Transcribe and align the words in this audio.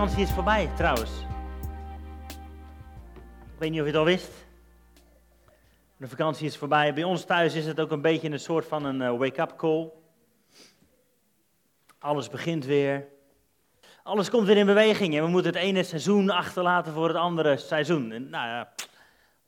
vakantie 0.00 0.24
is 0.24 0.32
voorbij 0.32 0.70
trouwens. 0.76 1.10
Ik 3.52 3.58
weet 3.58 3.70
niet 3.70 3.80
of 3.80 3.86
je 3.86 3.92
het 3.92 4.00
al 4.00 4.04
wist. 4.04 4.30
De 5.96 6.08
vakantie 6.08 6.46
is 6.46 6.56
voorbij. 6.56 6.94
Bij 6.94 7.04
ons 7.04 7.24
thuis 7.24 7.54
is 7.54 7.66
het 7.66 7.80
ook 7.80 7.90
een 7.90 8.00
beetje 8.00 8.30
een 8.30 8.40
soort 8.40 8.66
van 8.66 8.84
een 8.84 9.02
eh, 9.02 9.18
wake-up 9.18 9.56
call. 9.56 9.90
Alles 11.98 12.28
begint 12.28 12.64
weer. 12.64 13.08
Alles 14.02 14.30
komt 14.30 14.46
weer 14.46 14.56
in 14.56 14.66
beweging 14.66 15.16
en 15.16 15.22
we 15.22 15.28
moeten 15.28 15.52
het 15.52 15.62
ene 15.62 15.82
seizoen 15.82 16.30
achterlaten 16.30 16.92
voor 16.92 17.08
het 17.08 17.16
andere 17.16 17.56
seizoen. 17.56 18.08
nou 18.08 18.48
ja, 18.48 18.72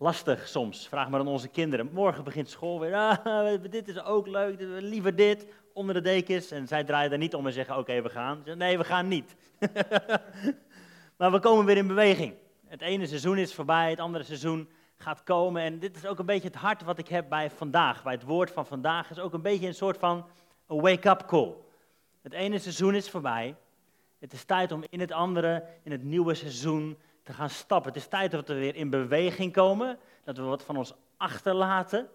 lastig 0.03 0.49
soms. 0.49 0.89
Vraag 0.89 1.09
maar 1.09 1.21
aan 1.21 1.27
onze 1.27 1.49
kinderen. 1.49 1.91
Morgen 1.93 2.25
begint 2.25 2.49
school 2.49 2.81
weer. 2.81 2.95
Ah, 2.95 3.63
dit 3.71 3.89
is 3.89 4.05
ook 4.05 4.27
leuk. 4.27 4.57
Liever 4.81 5.17
dit 5.17 5.47
onder 5.73 5.95
de 5.95 6.01
dekens. 6.01 6.51
En 6.51 6.67
zij 6.67 6.85
draaien 6.85 7.11
daar 7.11 7.19
niet 7.19 7.35
om 7.35 7.47
en 7.47 7.53
zeggen: 7.53 7.79
Oké, 7.79 8.03
we 8.03 8.09
gaan. 8.09 8.43
Nee, 8.57 8.79
we 8.79 8.85
gaan 8.85 9.09
niet. 9.09 9.37
maar 11.19 11.33
we 11.33 11.39
komen 11.41 11.65
weer 11.65 11.77
in 11.77 11.87
beweging. 11.87 12.35
Het 12.67 12.81
ene 12.81 13.07
seizoen 13.07 13.39
is 13.39 13.55
voorbij, 13.55 13.91
het 13.91 13.99
andere 14.01 14.25
seizoen 14.25 14.69
gaat 14.97 15.23
komen. 15.23 15.63
En 15.63 15.79
dit 15.79 15.97
is 15.97 16.07
ook 16.07 16.19
een 16.19 16.27
beetje 16.27 16.49
het 16.49 16.57
hart 16.57 16.83
wat 16.83 16.99
ik 16.99 17.09
heb 17.09 17.29
bij 17.29 17.51
vandaag. 17.51 18.03
Bij 18.03 18.13
het 18.13 18.25
woord 18.25 18.51
van 18.51 18.67
vandaag 18.67 19.11
is 19.11 19.19
ook 19.19 19.33
een 19.33 19.43
beetje 19.43 19.67
een 19.67 19.75
soort 19.75 19.99
van 19.99 20.27
wake-up 20.67 21.27
call. 21.27 21.55
Het 22.23 22.33
ene 22.33 22.59
seizoen 22.59 22.95
is 22.95 23.11
voorbij. 23.11 23.57
Het 24.19 24.33
is 24.33 24.45
tijd 24.45 24.73
om 24.73 24.85
in 24.91 25.01
het 25.01 25.13
andere, 25.13 25.65
in 25.83 25.93
het 25.93 26.03
nieuwe 26.03 26.35
seizoen 26.35 26.99
te 27.23 27.33
gaan 27.33 27.51
stappen. 27.51 27.93
Het 27.93 28.01
is 28.01 28.09
tijd 28.09 28.31
dat 28.31 28.49
we 28.49 28.55
weer 28.55 28.75
in 28.75 28.91
beweging 28.91 29.53
komen. 29.53 29.99
Dat 30.25 30.37
we 30.37 30.43
wat 30.43 30.63
van 30.63 30.77
ons 30.77 30.95
achterlaten. 31.17 32.09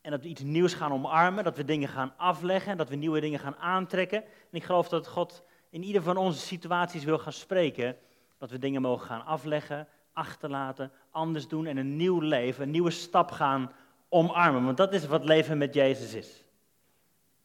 En 0.00 0.10
dat 0.10 0.22
we 0.22 0.28
iets 0.28 0.42
nieuws 0.42 0.74
gaan 0.74 0.92
omarmen. 0.92 1.44
Dat 1.44 1.56
we 1.56 1.64
dingen 1.64 1.88
gaan 1.88 2.12
afleggen. 2.16 2.76
Dat 2.76 2.88
we 2.88 2.96
nieuwe 2.96 3.20
dingen 3.20 3.38
gaan 3.38 3.56
aantrekken. 3.56 4.22
En 4.22 4.26
ik 4.50 4.64
geloof 4.64 4.88
dat 4.88 5.06
God 5.06 5.42
in 5.70 5.82
ieder 5.82 6.02
van 6.02 6.16
onze 6.16 6.38
situaties 6.38 7.04
wil 7.04 7.18
gaan 7.18 7.32
spreken. 7.32 7.96
Dat 8.38 8.50
we 8.50 8.58
dingen 8.58 8.82
mogen 8.82 9.06
gaan 9.06 9.24
afleggen, 9.24 9.88
achterlaten, 10.12 10.92
anders 11.10 11.48
doen 11.48 11.66
en 11.66 11.76
een 11.76 11.96
nieuw 11.96 12.20
leven, 12.20 12.62
een 12.62 12.70
nieuwe 12.70 12.90
stap 12.90 13.30
gaan 13.30 13.72
omarmen. 14.08 14.64
Want 14.64 14.76
dat 14.76 14.92
is 14.92 15.06
wat 15.06 15.24
leven 15.24 15.58
met 15.58 15.74
Jezus 15.74 16.14
is. 16.14 16.44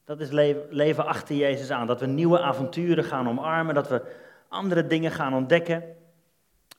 Dat 0.04 0.20
is 0.20 0.30
leven 0.70 1.06
achter 1.06 1.36
Jezus 1.36 1.72
aan. 1.72 1.88
Dat 1.88 2.00
we 2.00 2.06
nieuwe 2.06 2.42
avonturen 2.42 3.04
gaan 3.04 3.28
omarmen, 3.28 3.76
dat 3.76 3.90
we 3.90 4.16
andere 4.48 4.88
dingen 4.88 5.12
gaan 5.12 5.34
ontdekken. 5.34 5.84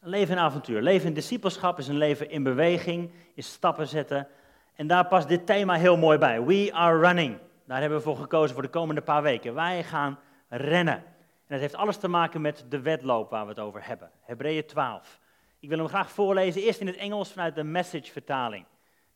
Leven 0.07 0.37
in 0.37 0.43
avontuur. 0.43 0.83
Leven 0.83 1.09
in 1.09 1.15
discipelschap 1.15 1.79
is 1.79 1.89
een 1.89 1.97
leven 1.97 2.31
in 2.31 2.43
beweging, 2.43 3.11
is 3.35 3.53
stappen 3.53 3.89
zetten. 3.89 4.29
En 4.75 4.87
daar 4.87 5.07
past 5.07 5.29
dit 5.29 5.47
thema 5.47 5.75
heel 5.75 5.97
mooi 5.97 6.19
bij. 6.19 6.43
We 6.43 6.69
are 6.73 6.99
running. 6.99 7.39
Daar 7.65 7.81
hebben 7.81 7.99
we 7.99 8.05
voor 8.05 8.17
gekozen 8.17 8.55
voor 8.55 8.63
de 8.63 8.69
komende 8.69 9.01
paar 9.01 9.23
weken. 9.23 9.55
Wij 9.55 9.85
gaan 9.85 10.19
rennen. 10.49 10.95
En 10.95 11.05
dat 11.47 11.61
heeft 11.61 11.75
alles 11.75 11.97
te 11.97 12.09
maken 12.09 12.41
met 12.41 12.65
de 12.69 12.81
wedloop 12.81 13.31
waar 13.31 13.43
we 13.43 13.49
het 13.49 13.59
over 13.59 13.87
hebben. 13.87 14.11
Hebreeën 14.21 14.67
12. 14.67 15.21
Ik 15.61 15.69
wil 15.69 15.79
hem 15.79 15.89
graag 15.89 16.11
voorlezen, 16.11 16.63
eerst 16.63 16.81
in 16.81 16.87
het 16.87 16.97
Engels 16.97 17.33
vanuit 17.33 17.55
de 17.55 17.65
Message-vertaling. 17.65 18.65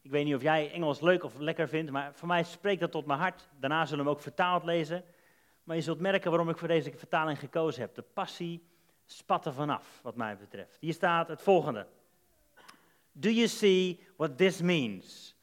Ik 0.02 0.10
weet 0.10 0.24
niet 0.24 0.34
of 0.34 0.42
jij 0.42 0.72
Engels 0.72 1.00
leuk 1.00 1.24
of 1.24 1.38
lekker 1.38 1.68
vindt, 1.68 1.90
maar 1.90 2.10
voor 2.14 2.28
mij 2.28 2.42
spreekt 2.42 2.80
dat 2.80 2.90
tot 2.90 3.06
mijn 3.06 3.18
hart. 3.18 3.48
Daarna 3.60 3.84
zullen 3.84 4.04
we 4.04 4.10
hem 4.10 4.18
ook 4.18 4.22
vertaald 4.22 4.64
lezen. 4.64 5.04
Maar 5.64 5.76
je 5.76 5.82
zult 5.82 6.00
merken 6.00 6.30
waarom 6.30 6.48
ik 6.48 6.58
voor 6.58 6.68
deze 6.68 6.92
vertaling 6.96 7.38
gekozen 7.38 7.80
heb. 7.80 7.94
De 7.94 8.04
passie 8.14 8.68
spat 9.12 9.46
er 9.46 9.52
vanaf, 9.52 10.00
wat 10.02 10.16
mij 10.16 10.36
betreft. 10.36 10.76
Hier 10.80 10.92
staat 10.92 11.28
het 11.28 11.42
volgende. 11.42 11.86
Do 13.12 13.30
you 13.30 13.48
see 13.48 14.00
what 14.16 14.38
this 14.38 14.60
means? 14.60 15.34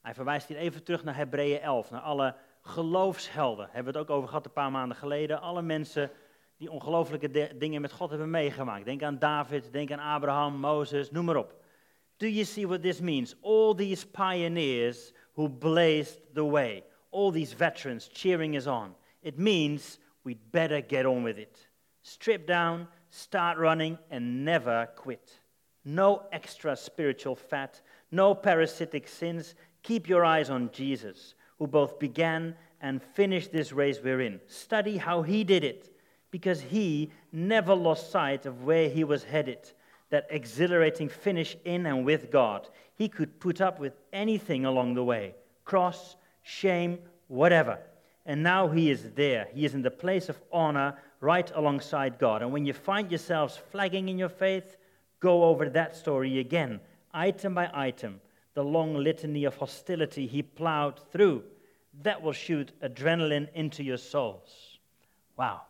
Hij 0.00 0.14
verwijst 0.14 0.48
hier 0.48 0.56
even 0.56 0.82
terug 0.82 1.04
naar 1.04 1.16
Hebreeën 1.16 1.60
11, 1.60 1.90
naar 1.90 2.00
alle 2.00 2.34
geloofshelden. 2.60 3.68
Hebben 3.70 3.92
we 3.92 3.98
het 3.98 4.08
ook 4.08 4.16
over 4.16 4.28
gehad 4.28 4.44
een 4.44 4.52
paar 4.52 4.70
maanden 4.70 4.96
geleden. 4.96 5.40
Alle 5.40 5.62
mensen 5.62 6.10
die 6.56 6.70
ongelooflijke 6.70 7.56
dingen 7.56 7.80
met 7.80 7.92
God 7.92 8.10
hebben 8.10 8.30
meegemaakt. 8.30 8.84
Denk 8.84 9.02
aan 9.02 9.18
David, 9.18 9.72
denk 9.72 9.92
aan 9.92 10.14
Abraham, 10.14 10.56
Mozes, 10.56 11.10
noem 11.10 11.24
maar 11.24 11.36
op. 11.36 11.64
Do 12.16 12.26
you 12.26 12.44
see 12.44 12.66
what 12.66 12.82
this 12.82 13.00
means? 13.00 13.34
All 13.40 13.74
these 13.74 14.06
pioneers 14.06 15.12
who 15.32 15.48
blazed 15.48 16.20
the 16.34 16.44
way, 16.44 16.84
all 17.10 17.32
these 17.32 17.56
veterans 17.56 18.08
cheering 18.12 18.56
us 18.56 18.66
on. 18.66 18.94
It 19.20 19.36
means 19.36 19.98
we'd 20.22 20.50
better 20.50 20.84
get 20.86 21.04
on 21.04 21.22
with 21.22 21.36
it. 21.36 21.71
Strip 22.02 22.46
down, 22.46 22.88
start 23.10 23.58
running, 23.58 23.98
and 24.10 24.44
never 24.44 24.88
quit. 24.96 25.38
No 25.84 26.24
extra 26.32 26.76
spiritual 26.76 27.36
fat, 27.36 27.80
no 28.10 28.34
parasitic 28.34 29.08
sins. 29.08 29.54
Keep 29.82 30.08
your 30.08 30.24
eyes 30.24 30.50
on 30.50 30.70
Jesus, 30.72 31.34
who 31.58 31.66
both 31.66 31.98
began 31.98 32.54
and 32.80 33.02
finished 33.02 33.52
this 33.52 33.72
race 33.72 33.98
we're 34.02 34.20
in. 34.20 34.40
Study 34.46 34.96
how 34.96 35.22
he 35.22 35.44
did 35.44 35.64
it 35.64 35.94
because 36.30 36.60
he 36.60 37.10
never 37.30 37.74
lost 37.74 38.10
sight 38.10 38.46
of 38.46 38.64
where 38.64 38.88
he 38.88 39.04
was 39.04 39.22
headed, 39.22 39.70
that 40.10 40.26
exhilarating 40.30 41.08
finish 41.08 41.56
in 41.64 41.86
and 41.86 42.04
with 42.04 42.30
God. 42.30 42.68
He 42.94 43.08
could 43.08 43.38
put 43.38 43.60
up 43.60 43.78
with 43.78 43.94
anything 44.12 44.64
along 44.64 44.94
the 44.94 45.04
way 45.04 45.34
cross, 45.64 46.16
shame, 46.42 46.98
whatever. 47.28 47.78
And 48.26 48.42
now 48.42 48.68
he 48.68 48.90
is 48.90 49.10
there. 49.14 49.48
He 49.52 49.64
is 49.64 49.74
in 49.74 49.82
the 49.82 49.90
place 49.90 50.28
of 50.28 50.40
honor 50.52 50.96
right 51.22 51.52
alongside 51.54 52.18
God. 52.18 52.42
And 52.42 52.52
when 52.52 52.66
you 52.66 52.74
find 52.74 53.10
yourselves 53.10 53.56
flagging 53.70 54.08
in 54.08 54.18
your 54.18 54.28
faith, 54.28 54.76
go 55.20 55.44
over 55.44 55.70
that 55.70 55.96
story 55.96 56.40
again, 56.40 56.80
item 57.14 57.54
by 57.54 57.70
item, 57.72 58.20
the 58.54 58.62
long 58.62 58.96
litany 58.96 59.46
of 59.46 59.56
hostility 59.56 60.26
he 60.26 60.42
plowed 60.42 61.00
through. 61.10 61.44
That 62.02 62.22
will 62.22 62.32
shoot 62.32 62.72
adrenaline 62.80 63.48
into 63.54 63.82
your 63.82 63.98
souls. 63.98 64.80
Wow. 65.36 65.60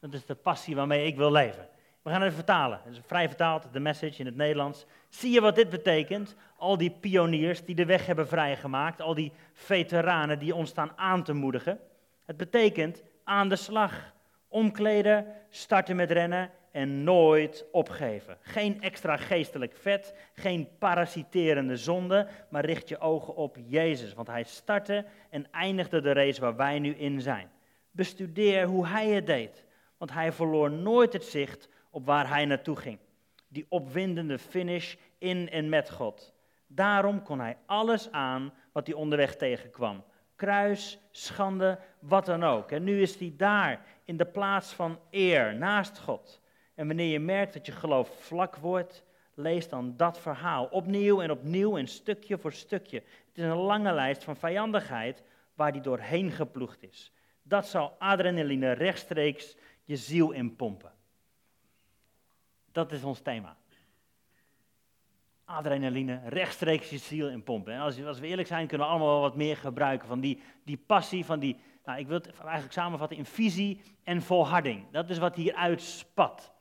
Dat 0.00 0.14
is 0.14 0.24
de 0.26 0.34
passie 0.34 0.74
waarmee 0.74 1.06
ik 1.06 1.16
wil 1.16 1.32
leven. 1.32 1.68
We 2.02 2.10
gaan 2.10 2.22
het 2.22 2.34
vertalen. 2.34 2.80
Het 2.84 2.92
is 2.92 3.00
vrij 3.06 3.28
vertaald, 3.28 3.72
de 3.72 3.80
message 3.80 4.18
in 4.18 4.26
het 4.26 4.36
Nederlands. 4.36 4.86
Zie 5.08 5.32
je 5.32 5.40
wat 5.40 5.54
dit 5.54 5.70
betekent? 5.70 6.36
Al 6.56 6.76
die 6.76 6.90
pioniers 6.90 7.64
die 7.64 7.74
de 7.74 7.84
weg 7.84 8.06
hebben 8.06 8.28
vrijgemaakt, 8.28 9.00
al 9.00 9.14
die 9.14 9.32
veteranen 9.52 10.38
die 10.38 10.54
ons 10.54 10.70
staan 10.70 10.92
aan 10.96 11.22
te 11.22 11.32
moedigen. 11.32 11.80
Het 12.24 12.36
betekent 12.36 13.02
aan 13.24 13.48
de 13.48 13.56
slag. 13.56 14.12
Omkleden, 14.50 15.26
starten 15.48 15.96
met 15.96 16.10
rennen 16.10 16.50
en 16.70 17.04
nooit 17.04 17.64
opgeven. 17.72 18.38
Geen 18.40 18.82
extra 18.82 19.16
geestelijk 19.16 19.76
vet, 19.76 20.14
geen 20.34 20.68
parasiterende 20.78 21.76
zonde, 21.76 22.26
maar 22.48 22.64
richt 22.64 22.88
je 22.88 22.98
ogen 22.98 23.34
op 23.34 23.56
Jezus. 23.66 24.14
Want 24.14 24.28
hij 24.28 24.42
startte 24.42 25.04
en 25.30 25.50
eindigde 25.50 26.00
de 26.00 26.12
race 26.12 26.40
waar 26.40 26.56
wij 26.56 26.78
nu 26.78 26.94
in 26.94 27.20
zijn. 27.20 27.50
Bestudeer 27.90 28.66
hoe 28.66 28.86
hij 28.86 29.08
het 29.08 29.26
deed 29.26 29.68
want 30.00 30.12
hij 30.12 30.32
verloor 30.32 30.70
nooit 30.70 31.12
het 31.12 31.24
zicht 31.24 31.68
op 31.90 32.06
waar 32.06 32.28
hij 32.28 32.44
naartoe 32.44 32.76
ging. 32.76 32.98
Die 33.48 33.66
opwindende 33.68 34.38
finish 34.38 34.94
in 35.18 35.50
en 35.50 35.68
met 35.68 35.90
God. 35.90 36.34
Daarom 36.66 37.22
kon 37.22 37.40
hij 37.40 37.56
alles 37.66 38.10
aan 38.10 38.52
wat 38.72 38.86
hij 38.86 38.96
onderweg 38.96 39.36
tegenkwam. 39.36 40.04
Kruis, 40.36 40.98
schande, 41.10 41.78
wat 42.00 42.26
dan 42.26 42.44
ook. 42.44 42.70
En 42.70 42.84
nu 42.84 43.00
is 43.00 43.18
hij 43.18 43.34
daar, 43.36 43.84
in 44.04 44.16
de 44.16 44.24
plaats 44.24 44.72
van 44.72 44.98
eer, 45.10 45.54
naast 45.54 45.98
God. 45.98 46.40
En 46.74 46.86
wanneer 46.86 47.12
je 47.12 47.20
merkt 47.20 47.52
dat 47.52 47.66
je 47.66 47.72
geloof 47.72 48.24
vlak 48.24 48.56
wordt, 48.56 49.04
lees 49.34 49.68
dan 49.68 49.96
dat 49.96 50.18
verhaal 50.18 50.64
opnieuw 50.64 51.20
en 51.22 51.30
opnieuw 51.30 51.76
en 51.76 51.86
stukje 51.86 52.38
voor 52.38 52.52
stukje. 52.52 53.02
Het 53.28 53.38
is 53.38 53.44
een 53.44 53.56
lange 53.56 53.92
lijst 53.92 54.24
van 54.24 54.36
vijandigheid 54.36 55.22
waar 55.54 55.70
hij 55.70 55.80
doorheen 55.80 56.30
geploegd 56.30 56.82
is. 56.82 57.12
Dat 57.42 57.66
zal 57.68 57.96
adrenaline 57.98 58.72
rechtstreeks 58.72 59.56
je 59.84 59.96
ziel 59.96 60.30
inpompen. 60.30 60.92
Dat 62.72 62.92
is 62.92 63.04
ons 63.04 63.20
thema. 63.20 63.56
Adrenaline, 65.44 66.20
rechtstreeks 66.26 66.90
je 66.90 66.98
ziel 66.98 67.28
inpompen. 67.28 67.72
En 67.72 67.80
als, 67.80 67.96
we 68.18 68.26
eerlijk 68.26 68.48
zijn, 68.48 68.66
kunnen 68.66 68.86
we 68.86 68.92
allemaal 68.92 69.20
wat 69.20 69.36
meer 69.36 69.56
gebruiken 69.56 70.08
van 70.08 70.20
die, 70.20 70.42
die 70.64 70.76
passie, 70.86 71.24
van 71.24 71.38
die, 71.38 71.56
nou, 71.84 71.98
ik 71.98 72.06
wil 72.06 72.16
het 72.16 72.40
eigenlijk 72.40 72.72
samenvatten 72.72 73.16
in 73.16 73.24
visie 73.24 73.80
en 74.04 74.22
volharding. 74.22 74.90
Dat 74.90 75.10
is 75.10 75.18
wat 75.18 75.34
hier 75.34 75.54
uitspat 75.54 76.52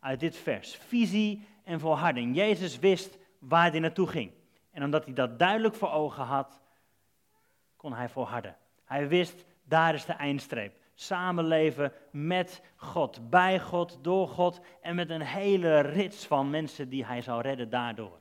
uit 0.00 0.20
dit 0.20 0.36
vers. 0.36 0.76
Visie 0.76 1.46
en 1.64 1.80
volharding. 1.80 2.36
Jezus 2.36 2.78
wist 2.78 3.18
waar 3.38 3.70
hij 3.70 3.80
naartoe 3.80 4.06
ging. 4.06 4.32
En 4.70 4.84
omdat 4.84 5.04
hij 5.04 5.14
dat 5.14 5.38
duidelijk 5.38 5.74
voor 5.74 5.90
ogen 5.90 6.24
had, 6.24 6.60
kon 7.76 7.92
hij 7.92 8.08
volharden. 8.08 8.56
Hij 8.84 9.08
wist, 9.08 9.44
daar 9.62 9.94
is 9.94 10.04
de 10.04 10.12
eindstreep 10.12 10.82
samenleven 10.94 11.92
met 12.10 12.62
God, 12.76 13.30
bij 13.30 13.60
God, 13.60 13.98
door 14.02 14.28
God 14.28 14.60
en 14.80 14.94
met 14.94 15.10
een 15.10 15.22
hele 15.22 15.80
rits 15.80 16.26
van 16.26 16.50
mensen 16.50 16.88
die 16.88 17.04
hij 17.04 17.22
zou 17.22 17.42
redden 17.42 17.70
daardoor. 17.70 18.20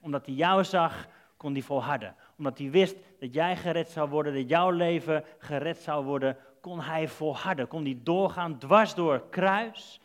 Omdat 0.00 0.26
hij 0.26 0.34
jou 0.34 0.64
zag, 0.64 1.06
kon 1.36 1.52
hij 1.52 1.62
volharden. 1.62 2.14
Omdat 2.38 2.58
hij 2.58 2.70
wist 2.70 2.96
dat 3.20 3.34
jij 3.34 3.56
gered 3.56 3.90
zou 3.90 4.08
worden, 4.08 4.34
dat 4.34 4.48
jouw 4.48 4.70
leven 4.70 5.24
gered 5.38 5.78
zou 5.78 6.04
worden, 6.04 6.36
kon 6.60 6.80
hij 6.80 7.08
volharden. 7.08 7.68
Kon 7.68 7.84
hij 7.84 7.98
doorgaan 8.02 8.58
dwars 8.58 8.94
door 8.94 9.22
kruis, 9.30 10.00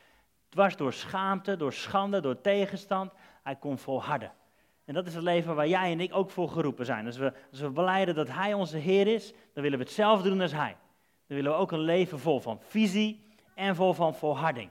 dwars 0.49 0.75
door 0.75 0.93
schaamte, 0.93 1.57
door 1.57 1.73
schande, 1.73 2.19
door 2.19 2.41
tegenstand. 2.41 3.11
Hij 3.43 3.55
kon 3.55 3.77
volharden. 3.77 4.31
En 4.85 4.93
dat 4.93 5.07
is 5.07 5.13
het 5.13 5.23
leven 5.23 5.55
waar 5.55 5.67
jij 5.67 5.91
en 5.91 5.99
ik 5.99 6.15
ook 6.15 6.29
voor 6.29 6.49
geroepen 6.49 6.85
zijn. 6.85 7.05
Als 7.05 7.17
we, 7.17 7.33
als 7.51 7.59
we 7.59 7.69
beleiden 7.69 8.15
dat 8.15 8.27
Hij 8.29 8.53
onze 8.53 8.77
Heer 8.77 9.07
is, 9.07 9.33
dan 9.53 9.63
willen 9.63 9.77
we 9.77 9.83
hetzelfde 9.83 10.29
doen 10.29 10.41
als 10.41 10.51
Hij 10.53 10.75
dan 11.29 11.37
willen 11.37 11.51
we 11.51 11.57
ook 11.57 11.71
een 11.71 11.79
leven 11.79 12.19
vol 12.19 12.39
van 12.39 12.59
visie 12.61 13.23
en 13.55 13.75
vol 13.75 13.93
van 13.93 14.15
volharding. 14.15 14.69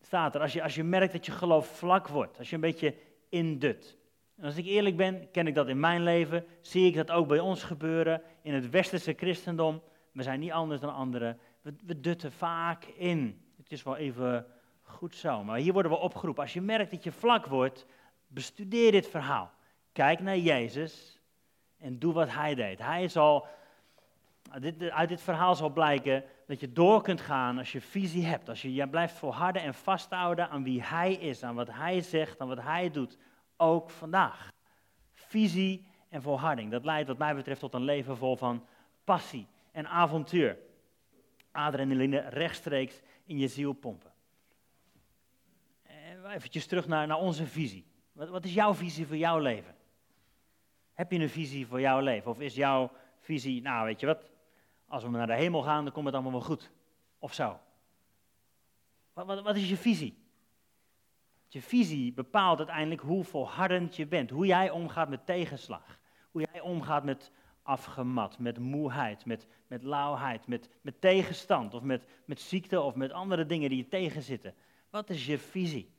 Staat 0.00 0.34
er, 0.34 0.40
als 0.40 0.52
je, 0.52 0.62
als 0.62 0.74
je 0.74 0.84
merkt 0.84 1.12
dat 1.12 1.26
je 1.26 1.32
geloof 1.32 1.66
vlak 1.66 2.08
wordt, 2.08 2.38
als 2.38 2.48
je 2.48 2.54
een 2.54 2.60
beetje 2.60 2.94
indut. 3.28 3.96
En 4.36 4.44
als 4.44 4.56
ik 4.56 4.66
eerlijk 4.66 4.96
ben, 4.96 5.30
ken 5.30 5.46
ik 5.46 5.54
dat 5.54 5.68
in 5.68 5.80
mijn 5.80 6.02
leven, 6.02 6.44
zie 6.60 6.86
ik 6.86 6.94
dat 6.94 7.10
ook 7.10 7.28
bij 7.28 7.38
ons 7.38 7.62
gebeuren, 7.62 8.22
in 8.42 8.54
het 8.54 8.70
westerse 8.70 9.12
christendom. 9.16 9.82
We 10.12 10.22
zijn 10.22 10.40
niet 10.40 10.52
anders 10.52 10.80
dan 10.80 10.94
anderen. 10.94 11.38
We, 11.60 11.74
we 11.86 12.00
dutten 12.00 12.32
vaak 12.32 12.84
in. 12.84 13.40
Het 13.56 13.72
is 13.72 13.82
wel 13.82 13.96
even 13.96 14.46
goed 14.82 15.14
zo. 15.14 15.44
Maar 15.44 15.58
hier 15.58 15.72
worden 15.72 15.92
we 15.92 15.98
opgeroepen. 15.98 16.42
Als 16.42 16.52
je 16.52 16.60
merkt 16.60 16.90
dat 16.90 17.04
je 17.04 17.12
vlak 17.12 17.46
wordt, 17.46 17.86
bestudeer 18.26 18.92
dit 18.92 19.08
verhaal. 19.08 19.50
Kijk 19.92 20.20
naar 20.20 20.38
Jezus 20.38 21.20
en 21.78 21.98
doe 21.98 22.12
wat 22.12 22.32
hij 22.32 22.54
deed. 22.54 22.78
Hij 22.78 23.08
zal, 23.08 23.46
uit 24.90 25.08
dit 25.08 25.22
verhaal 25.22 25.54
zal 25.54 25.70
blijken 25.70 26.24
dat 26.46 26.60
je 26.60 26.72
door 26.72 27.02
kunt 27.02 27.20
gaan 27.20 27.58
als 27.58 27.72
je 27.72 27.80
visie 27.80 28.24
hebt. 28.24 28.48
Als 28.48 28.62
je, 28.62 28.74
je 28.74 28.88
blijft 28.88 29.14
volharden 29.14 29.62
en 29.62 29.74
vasthouden 29.74 30.48
aan 30.48 30.62
wie 30.62 30.82
hij 30.82 31.12
is, 31.12 31.42
aan 31.42 31.54
wat 31.54 31.70
hij 31.70 32.00
zegt, 32.00 32.40
aan 32.40 32.48
wat 32.48 32.62
hij 32.62 32.90
doet. 32.90 33.18
Ook 33.56 33.90
vandaag. 33.90 34.52
Visie 35.12 35.86
en 36.08 36.22
volharding. 36.22 36.70
Dat 36.70 36.84
leidt 36.84 37.08
wat 37.08 37.18
mij 37.18 37.34
betreft 37.34 37.60
tot 37.60 37.74
een 37.74 37.84
leven 37.84 38.16
vol 38.16 38.36
van 38.36 38.66
passie 39.04 39.46
en 39.72 39.88
avontuur. 39.88 40.58
Adrenaline 41.50 42.18
rechtstreeks 42.18 43.00
in 43.24 43.38
je 43.38 43.48
ziel 43.48 43.72
pompen. 43.72 44.12
Even 46.28 46.68
terug 46.68 46.86
naar, 46.86 47.06
naar 47.06 47.18
onze 47.18 47.46
visie. 47.46 47.86
Wat, 48.12 48.28
wat 48.28 48.44
is 48.44 48.54
jouw 48.54 48.74
visie 48.74 49.06
voor 49.06 49.16
jouw 49.16 49.38
leven? 49.38 49.74
Heb 50.92 51.12
je 51.12 51.18
een 51.18 51.30
visie 51.30 51.66
voor 51.66 51.80
jouw 51.80 52.00
leven? 52.00 52.30
Of 52.30 52.40
is 52.40 52.54
jouw 52.54 52.90
visie, 53.18 53.62
nou 53.62 53.86
weet 53.86 54.00
je 54.00 54.06
wat, 54.06 54.30
als 54.86 55.02
we 55.02 55.08
naar 55.08 55.26
de 55.26 55.34
hemel 55.34 55.62
gaan, 55.62 55.84
dan 55.84 55.92
komt 55.92 56.06
het 56.06 56.14
allemaal 56.14 56.32
wel 56.32 56.40
goed. 56.40 56.70
Of 57.18 57.34
zo. 57.34 57.60
Wat, 59.12 59.26
wat, 59.26 59.42
wat 59.42 59.56
is 59.56 59.68
je 59.68 59.76
visie? 59.76 60.25
Je 61.48 61.62
visie 61.62 62.12
bepaalt 62.12 62.58
uiteindelijk 62.58 63.00
hoe 63.00 63.24
volhardend 63.24 63.96
je 63.96 64.06
bent. 64.06 64.30
Hoe 64.30 64.46
jij 64.46 64.70
omgaat 64.70 65.08
met 65.08 65.26
tegenslag. 65.26 65.98
Hoe 66.30 66.46
jij 66.52 66.60
omgaat 66.60 67.04
met 67.04 67.30
afgemat, 67.62 68.38
met 68.38 68.58
moeheid, 68.58 69.24
met, 69.24 69.46
met 69.66 69.82
lauwheid, 69.82 70.46
met, 70.46 70.68
met 70.80 71.00
tegenstand. 71.00 71.74
Of 71.74 71.82
met, 71.82 72.04
met 72.24 72.40
ziekte 72.40 72.80
of 72.80 72.94
met 72.94 73.12
andere 73.12 73.46
dingen 73.46 73.68
die 73.68 73.78
je 73.78 73.88
tegenzitten. 73.88 74.54
Wat 74.90 75.10
is 75.10 75.26
je 75.26 75.38
visie? 75.38 75.94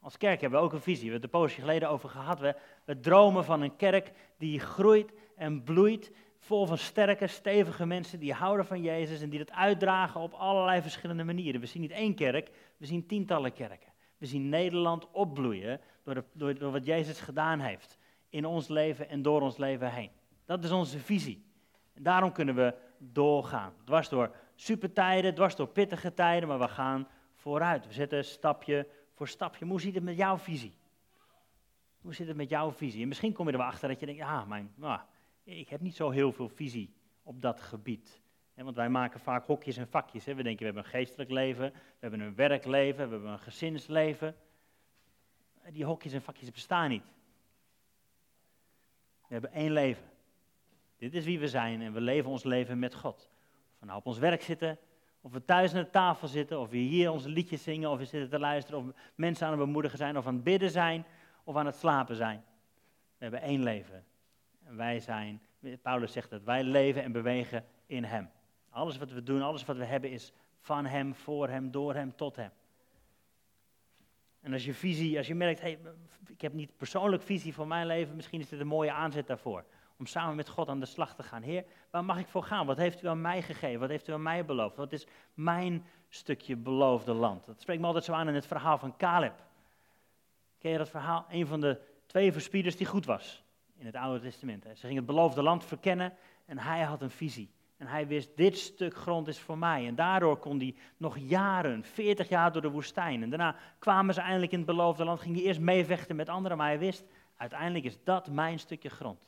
Als 0.00 0.16
kerk 0.16 0.40
hebben 0.40 0.58
we 0.58 0.64
ook 0.64 0.72
een 0.72 0.80
visie. 0.80 1.04
We 1.04 1.10
hebben 1.10 1.30
het 1.30 1.34
er 1.34 1.40
poosje 1.40 1.60
geleden 1.60 1.88
over 1.88 2.08
gehad. 2.08 2.40
We 2.84 3.00
dromen 3.00 3.44
van 3.44 3.60
een 3.60 3.76
kerk 3.76 4.12
die 4.38 4.60
groeit 4.60 5.12
en 5.36 5.62
bloeit. 5.62 6.12
Vol 6.38 6.66
van 6.66 6.78
sterke, 6.78 7.26
stevige 7.26 7.86
mensen 7.86 8.18
die 8.18 8.32
houden 8.32 8.66
van 8.66 8.82
Jezus 8.82 9.22
en 9.22 9.30
die 9.30 9.38
dat 9.38 9.50
uitdragen 9.50 10.20
op 10.20 10.32
allerlei 10.32 10.82
verschillende 10.82 11.24
manieren. 11.24 11.60
We 11.60 11.66
zien 11.66 11.82
niet 11.82 11.90
één 11.90 12.14
kerk, 12.14 12.50
we 12.76 12.86
zien 12.86 13.06
tientallen 13.06 13.52
kerken. 13.52 13.93
We 14.24 14.30
zien 14.30 14.48
Nederland 14.48 15.10
opbloeien 15.10 15.80
door, 16.02 16.24
door, 16.32 16.58
door 16.58 16.72
wat 16.72 16.86
Jezus 16.86 17.20
gedaan 17.20 17.60
heeft 17.60 17.98
in 18.28 18.44
ons 18.44 18.68
leven 18.68 19.08
en 19.08 19.22
door 19.22 19.40
ons 19.40 19.56
leven 19.56 19.92
heen. 19.92 20.10
Dat 20.44 20.64
is 20.64 20.70
onze 20.70 20.98
visie. 20.98 21.44
En 21.94 22.02
daarom 22.02 22.32
kunnen 22.32 22.54
we 22.54 22.74
doorgaan. 22.98 23.72
Dwars 23.84 24.08
door 24.08 24.34
supertijden, 24.54 25.34
dwars 25.34 25.56
door 25.56 25.68
pittige 25.68 26.14
tijden, 26.14 26.48
maar 26.48 26.58
we 26.58 26.68
gaan 26.68 27.08
vooruit. 27.34 27.86
We 27.86 27.92
zetten 27.92 28.24
stapje 28.24 28.86
voor 29.12 29.28
stapje. 29.28 29.64
Hoe 29.64 29.80
zit 29.80 29.94
het 29.94 30.04
met 30.04 30.16
jouw 30.16 30.38
visie? 30.38 30.76
Hoe 32.00 32.14
zit 32.14 32.26
het 32.26 32.36
met 32.36 32.48
jouw 32.48 32.72
visie? 32.72 33.02
En 33.02 33.08
misschien 33.08 33.32
kom 33.32 33.46
je 33.46 33.52
er 33.52 33.62
achter 33.62 33.88
dat 33.88 34.00
je 34.00 34.06
denkt, 34.06 34.20
ja, 34.20 34.44
mijn, 34.44 34.72
nou, 34.74 35.00
ik 35.42 35.68
heb 35.68 35.80
niet 35.80 35.96
zo 35.96 36.10
heel 36.10 36.32
veel 36.32 36.48
visie 36.48 36.94
op 37.22 37.40
dat 37.40 37.60
gebied. 37.60 38.20
Want 38.54 38.76
wij 38.76 38.88
maken 38.88 39.20
vaak 39.20 39.46
hokjes 39.46 39.76
en 39.76 39.88
vakjes. 39.88 40.24
We 40.24 40.34
denken, 40.34 40.58
we 40.58 40.64
hebben 40.64 40.84
een 40.84 40.90
geestelijk 40.90 41.30
leven, 41.30 41.72
we 41.72 41.98
hebben 41.98 42.20
een 42.20 42.34
werkleven, 42.34 43.04
we 43.04 43.12
hebben 43.12 43.30
een 43.30 43.38
gezinsleven. 43.38 44.36
Die 45.70 45.84
hokjes 45.84 46.12
en 46.12 46.22
vakjes 46.22 46.50
bestaan 46.50 46.88
niet. 46.88 47.04
We 49.26 49.32
hebben 49.32 49.52
één 49.52 49.72
leven. 49.72 50.04
Dit 50.96 51.14
is 51.14 51.24
wie 51.24 51.38
we 51.38 51.48
zijn 51.48 51.82
en 51.82 51.92
we 51.92 52.00
leven 52.00 52.30
ons 52.30 52.44
leven 52.44 52.78
met 52.78 52.94
God. 52.94 53.30
Of 53.72 53.78
we 53.78 53.86
nou 53.86 53.98
op 53.98 54.06
ons 54.06 54.18
werk 54.18 54.42
zitten, 54.42 54.78
of 55.20 55.32
we 55.32 55.44
thuis 55.44 55.74
aan 55.74 55.82
de 55.82 55.90
tafel 55.90 56.28
zitten, 56.28 56.60
of 56.60 56.70
we 56.70 56.76
hier 56.76 57.10
onze 57.10 57.28
liedjes 57.28 57.62
zingen, 57.62 57.90
of 57.90 57.98
we 57.98 58.04
zitten 58.04 58.30
te 58.30 58.38
luisteren, 58.38 58.80
of 58.80 58.86
mensen 59.14 59.46
aan 59.46 59.52
het 59.52 59.60
bemoedigen 59.60 59.98
zijn, 59.98 60.16
of 60.16 60.26
aan 60.26 60.34
het 60.34 60.44
bidden 60.44 60.70
zijn, 60.70 61.04
of 61.44 61.56
aan 61.56 61.66
het 61.66 61.76
slapen 61.76 62.16
zijn. 62.16 62.44
We 63.16 63.22
hebben 63.22 63.40
één 63.40 63.62
leven. 63.62 64.04
En 64.64 64.76
wij 64.76 65.00
zijn, 65.00 65.42
Paulus 65.82 66.12
zegt 66.12 66.30
dat, 66.30 66.42
wij 66.42 66.62
leven 66.62 67.02
en 67.02 67.12
bewegen 67.12 67.64
in 67.86 68.04
Hem. 68.04 68.30
Alles 68.74 68.98
wat 68.98 69.10
we 69.10 69.22
doen, 69.22 69.42
alles 69.42 69.64
wat 69.64 69.76
we 69.76 69.84
hebben 69.84 70.10
is 70.10 70.32
van 70.58 70.86
Hem, 70.86 71.14
voor 71.14 71.48
Hem, 71.48 71.70
door 71.70 71.94
Hem, 71.94 72.16
tot 72.16 72.36
Hem. 72.36 72.50
En 74.40 74.52
als 74.52 74.64
je 74.64 74.74
visie, 74.74 75.16
als 75.16 75.26
je 75.26 75.34
merkt, 75.34 75.60
hey, 75.60 75.78
ik 76.26 76.40
heb 76.40 76.52
niet 76.52 76.76
persoonlijk 76.76 77.22
visie 77.22 77.54
voor 77.54 77.66
mijn 77.66 77.86
leven, 77.86 78.16
misschien 78.16 78.40
is 78.40 78.48
dit 78.48 78.60
een 78.60 78.66
mooie 78.66 78.92
aanzet 78.92 79.26
daarvoor 79.26 79.64
om 79.96 80.06
samen 80.06 80.36
met 80.36 80.48
God 80.48 80.68
aan 80.68 80.80
de 80.80 80.86
slag 80.86 81.14
te 81.14 81.22
gaan. 81.22 81.42
Heer, 81.42 81.64
waar 81.90 82.04
mag 82.04 82.18
ik 82.18 82.28
voor 82.28 82.42
gaan? 82.42 82.66
Wat 82.66 82.76
heeft 82.76 83.02
u 83.02 83.08
aan 83.08 83.20
mij 83.20 83.42
gegeven? 83.42 83.80
Wat 83.80 83.88
heeft 83.88 84.08
u 84.08 84.12
aan 84.12 84.22
mij 84.22 84.44
beloofd? 84.44 84.76
Wat 84.76 84.92
is 84.92 85.06
mijn 85.34 85.86
stukje 86.08 86.56
beloofde 86.56 87.12
land? 87.12 87.46
Dat 87.46 87.60
spreekt 87.60 87.80
me 87.80 87.86
altijd 87.86 88.04
zo 88.04 88.12
aan 88.12 88.28
in 88.28 88.34
het 88.34 88.46
verhaal 88.46 88.78
van 88.78 88.96
Caleb. 88.96 89.34
Ken 90.58 90.70
je 90.70 90.78
dat 90.78 90.90
verhaal? 90.90 91.26
Een 91.28 91.46
van 91.46 91.60
de 91.60 91.80
twee 92.06 92.32
verspieders 92.32 92.76
die 92.76 92.86
goed 92.86 93.04
was 93.04 93.42
in 93.76 93.86
het 93.86 93.94
Oude 93.94 94.20
Testament. 94.20 94.62
Ze 94.62 94.76
gingen 94.76 94.96
het 94.96 95.06
beloofde 95.06 95.42
land 95.42 95.64
verkennen 95.64 96.14
en 96.44 96.58
hij 96.58 96.82
had 96.82 97.02
een 97.02 97.10
visie. 97.10 97.53
En 97.76 97.86
hij 97.86 98.06
wist, 98.06 98.36
dit 98.36 98.58
stuk 98.58 98.96
grond 98.96 99.28
is 99.28 99.38
voor 99.38 99.58
mij. 99.58 99.86
En 99.86 99.94
daardoor 99.94 100.36
kon 100.36 100.58
hij 100.58 100.74
nog 100.96 101.18
jaren, 101.18 101.84
40 101.84 102.28
jaar 102.28 102.52
door 102.52 102.62
de 102.62 102.70
woestijn. 102.70 103.22
En 103.22 103.30
daarna 103.30 103.56
kwamen 103.78 104.14
ze 104.14 104.20
eindelijk 104.20 104.52
in 104.52 104.58
het 104.58 104.66
beloofde 104.66 105.04
land. 105.04 105.20
Ging 105.20 105.36
hij 105.36 105.44
eerst 105.44 105.60
meevechten 105.60 106.16
met 106.16 106.28
anderen, 106.28 106.56
maar 106.56 106.66
hij 106.66 106.78
wist, 106.78 107.04
uiteindelijk 107.36 107.84
is 107.84 107.98
dat 108.04 108.30
mijn 108.30 108.58
stukje 108.58 108.88
grond. 108.88 109.26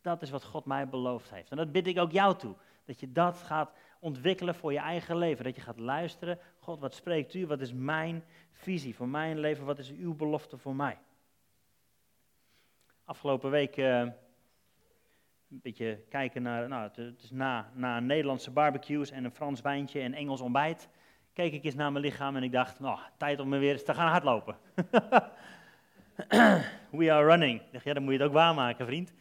Dat 0.00 0.22
is 0.22 0.30
wat 0.30 0.44
God 0.44 0.64
mij 0.64 0.88
beloofd 0.88 1.30
heeft. 1.30 1.50
En 1.50 1.56
dat 1.56 1.72
bid 1.72 1.86
ik 1.86 1.98
ook 1.98 2.12
jou 2.12 2.36
toe. 2.36 2.54
Dat 2.84 3.00
je 3.00 3.12
dat 3.12 3.38
gaat 3.38 3.72
ontwikkelen 3.98 4.54
voor 4.54 4.72
je 4.72 4.78
eigen 4.78 5.16
leven. 5.16 5.44
Dat 5.44 5.56
je 5.56 5.60
gaat 5.60 5.78
luisteren. 5.78 6.38
God, 6.58 6.80
wat 6.80 6.94
spreekt 6.94 7.34
u? 7.34 7.46
Wat 7.46 7.60
is 7.60 7.72
mijn 7.72 8.24
visie 8.52 8.94
voor 8.94 9.08
mijn 9.08 9.38
leven? 9.38 9.64
Wat 9.64 9.78
is 9.78 9.90
uw 9.90 10.14
belofte 10.14 10.58
voor 10.58 10.74
mij? 10.74 10.98
Afgelopen 13.04 13.50
week 13.50 13.76
uh, 13.76 14.06
een 15.50 15.60
beetje 15.62 15.98
kijken 16.08 16.42
naar, 16.42 16.68
nou, 16.68 16.82
het 16.82 17.22
is 17.22 17.30
na, 17.30 17.70
na 17.74 18.00
Nederlandse 18.00 18.50
barbecues 18.50 19.10
en 19.10 19.24
een 19.24 19.34
Frans 19.34 19.60
wijntje 19.60 20.00
en 20.00 20.14
Engels 20.14 20.40
ontbijt. 20.40 20.88
Keek 21.32 21.52
ik 21.52 21.64
eens 21.64 21.74
naar 21.74 21.92
mijn 21.92 22.04
lichaam 22.04 22.36
en 22.36 22.42
ik 22.42 22.52
dacht, 22.52 22.80
nou, 22.80 22.98
tijd 23.16 23.40
om 23.40 23.48
me 23.48 23.58
weer 23.58 23.72
eens 23.72 23.84
te 23.84 23.94
gaan 23.94 24.08
hardlopen. 24.08 24.56
We 26.90 27.12
are 27.12 27.24
running. 27.24 27.60
Ik 27.60 27.72
dacht, 27.72 27.84
ja, 27.84 27.92
dan 27.94 28.02
moet 28.02 28.12
je 28.12 28.18
het 28.18 28.28
ook 28.28 28.34
waarmaken, 28.34 28.86
vriend. 28.86 29.12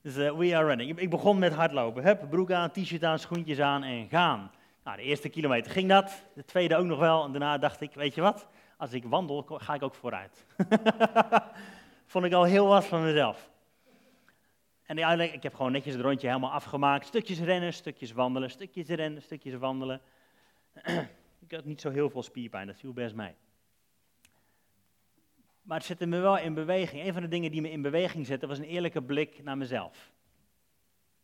Dus 0.00 0.16
uh, 0.16 0.32
we 0.32 0.56
are 0.56 0.66
running. 0.66 0.98
Ik 0.98 1.10
begon 1.10 1.38
met 1.38 1.52
hardlopen. 1.52 2.02
Hup, 2.02 2.26
broek 2.30 2.52
aan, 2.52 2.70
t-shirt 2.70 3.04
aan, 3.04 3.18
schoentjes 3.18 3.60
aan 3.60 3.82
en 3.82 4.08
gaan. 4.08 4.50
Nou, 4.84 4.96
de 4.96 5.02
eerste 5.02 5.28
kilometer 5.28 5.72
ging 5.72 5.88
dat. 5.88 6.24
De 6.34 6.44
tweede 6.44 6.76
ook 6.76 6.86
nog 6.86 6.98
wel. 6.98 7.24
En 7.24 7.30
daarna 7.30 7.58
dacht 7.58 7.80
ik, 7.80 7.94
weet 7.94 8.14
je 8.14 8.20
wat? 8.20 8.46
Als 8.76 8.92
ik 8.92 9.04
wandel, 9.04 9.42
ga 9.48 9.74
ik 9.74 9.82
ook 9.82 9.94
vooruit. 9.94 10.46
Vond 12.06 12.24
ik 12.24 12.32
al 12.32 12.44
heel 12.44 12.66
wat 12.66 12.84
van 12.84 13.02
mezelf. 13.02 13.50
En 14.86 14.96
uiteindelijk, 14.96 15.32
ik 15.32 15.42
heb 15.42 15.54
gewoon 15.54 15.72
netjes 15.72 15.94
het 15.94 16.02
rondje 16.02 16.26
helemaal 16.26 16.50
afgemaakt. 16.50 17.06
Stukjes 17.06 17.40
rennen, 17.40 17.72
stukjes 17.72 18.12
wandelen, 18.12 18.50
stukjes 18.50 18.88
rennen, 18.88 19.22
stukjes 19.22 19.54
wandelen. 19.54 20.00
ik 21.46 21.50
had 21.50 21.64
niet 21.64 21.80
zo 21.80 21.90
heel 21.90 22.10
veel 22.10 22.22
spierpijn, 22.22 22.66
dat 22.66 22.76
viel 22.76 22.92
best 22.92 23.14
mee. 23.14 23.34
Maar 25.62 25.76
het 25.76 25.86
zette 25.86 26.06
me 26.06 26.18
wel 26.18 26.38
in 26.38 26.54
beweging. 26.54 27.04
Een 27.04 27.12
van 27.12 27.22
de 27.22 27.28
dingen 27.28 27.50
die 27.50 27.60
me 27.60 27.70
in 27.70 27.82
beweging 27.82 28.26
zette 28.26 28.46
was 28.46 28.58
een 28.58 28.64
eerlijke 28.64 29.02
blik 29.02 29.42
naar 29.42 29.56
mezelf. 29.56 30.12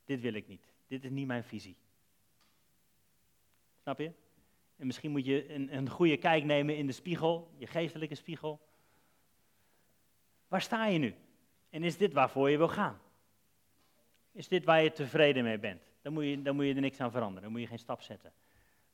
Dit 0.04 0.21
wil 0.21 0.35
ik 0.35 0.49
niet. 0.49 0.73
Dit 0.87 1.04
is 1.04 1.11
niet 1.11 1.26
mijn 1.26 1.45
visie. 1.45 1.76
Snap 3.83 3.99
je? 3.99 4.12
En 4.76 4.87
misschien 4.87 5.11
moet 5.11 5.26
je 5.26 5.52
een, 5.54 5.76
een 5.76 5.88
goede 5.88 6.16
kijk 6.16 6.45
nemen 6.45 6.76
in 6.76 6.87
de 6.87 6.92
spiegel, 6.92 7.54
je 7.59 7.66
geestelijke 7.66 8.14
spiegel. 8.14 8.61
Waar 10.49 10.62
sta 10.62 10.87
je 10.87 10.99
nu? 10.99 11.14
En 11.71 11.83
is 11.83 11.97
dit 11.97 12.12
waarvoor 12.12 12.50
je 12.50 12.57
wil 12.57 12.69
gaan? 12.69 13.00
Is 14.32 14.48
dit 14.48 14.64
waar 14.64 14.82
je 14.82 14.92
tevreden 14.92 15.44
mee 15.44 15.58
bent? 15.58 15.82
Dan 16.02 16.12
moet 16.12 16.24
je, 16.24 16.42
dan 16.42 16.54
moet 16.54 16.64
je 16.64 16.74
er 16.74 16.80
niks 16.80 17.00
aan 17.00 17.10
veranderen, 17.10 17.42
dan 17.42 17.52
moet 17.52 17.60
je 17.60 17.66
geen 17.66 17.78
stap 17.78 18.02
zetten. 18.02 18.32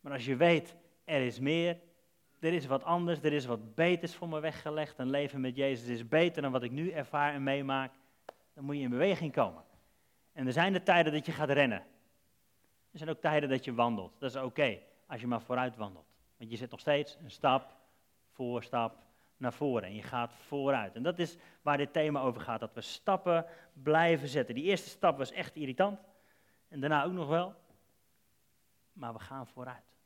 Maar 0.01 0.13
als 0.13 0.25
je 0.25 0.37
weet, 0.37 0.77
er 1.05 1.21
is 1.21 1.39
meer, 1.39 1.79
er 2.41 2.53
is 2.53 2.67
wat 2.67 2.85
anders, 2.85 3.23
er 3.23 3.33
is 3.33 3.47
wat 3.47 3.75
beters 3.75 4.15
voor 4.15 4.29
me 4.29 4.41
weggelegd. 4.41 4.99
Een 4.99 5.11
leven 5.11 5.41
met 5.41 5.57
Jezus 5.57 5.89
is 5.89 6.09
beter 6.09 6.43
dan 6.43 6.53
wat 6.53 6.63
ik 6.63 6.71
nu 6.71 6.91
ervaar 6.91 7.35
en 7.35 7.43
meemaak. 7.43 7.93
Dan 8.55 8.65
moet 8.65 8.77
je 8.77 8.83
in 8.83 8.91
beweging 8.91 9.33
komen. 9.33 9.65
En 10.33 10.47
er 10.47 10.53
zijn 10.53 10.73
de 10.73 10.83
tijden 10.83 11.13
dat 11.13 11.27
je 11.27 11.33
gaat 11.33 11.51
rennen. 11.51 11.79
Er 12.91 12.99
zijn 12.99 13.11
ook 13.11 13.21
tijden 13.21 13.49
dat 13.49 13.65
je 13.65 13.75
wandelt. 13.75 14.13
Dat 14.19 14.31
is 14.31 14.43
oké, 14.43 14.79
als 15.07 15.21
je 15.21 15.27
maar 15.27 15.43
vooruit 15.43 15.77
wandelt. 15.77 16.07
Want 16.37 16.51
je 16.51 16.57
zet 16.57 16.71
nog 16.71 16.81
steeds 16.81 17.19
een 17.23 17.31
stap 17.31 17.77
voor 18.33 18.63
stap 18.63 19.08
naar 19.39 19.53
voren. 19.53 19.89
En 19.89 19.95
je 19.95 20.03
gaat 20.03 20.33
vooruit. 20.35 20.95
En 20.95 21.03
dat 21.03 21.19
is 21.19 21.37
waar 21.63 21.77
dit 21.77 21.93
thema 21.93 22.21
over 22.21 22.41
gaat. 22.41 22.61
Dat 22.61 22.75
we 22.75 22.81
stappen 22.81 23.47
blijven 23.73 24.29
zetten. 24.29 24.55
Die 24.55 24.65
eerste 24.65 24.89
stap 24.89 25.19
was 25.19 25.33
echt 25.33 25.57
irritant. 25.57 26.01
En 26.69 26.81
daarna 26.81 27.05
ook 27.05 27.13
nog 27.13 27.29
wel. 27.29 27.55
Maar 28.93 29.13
we 29.13 29.19
gaan 29.19 29.47
vooruit. 29.47 29.97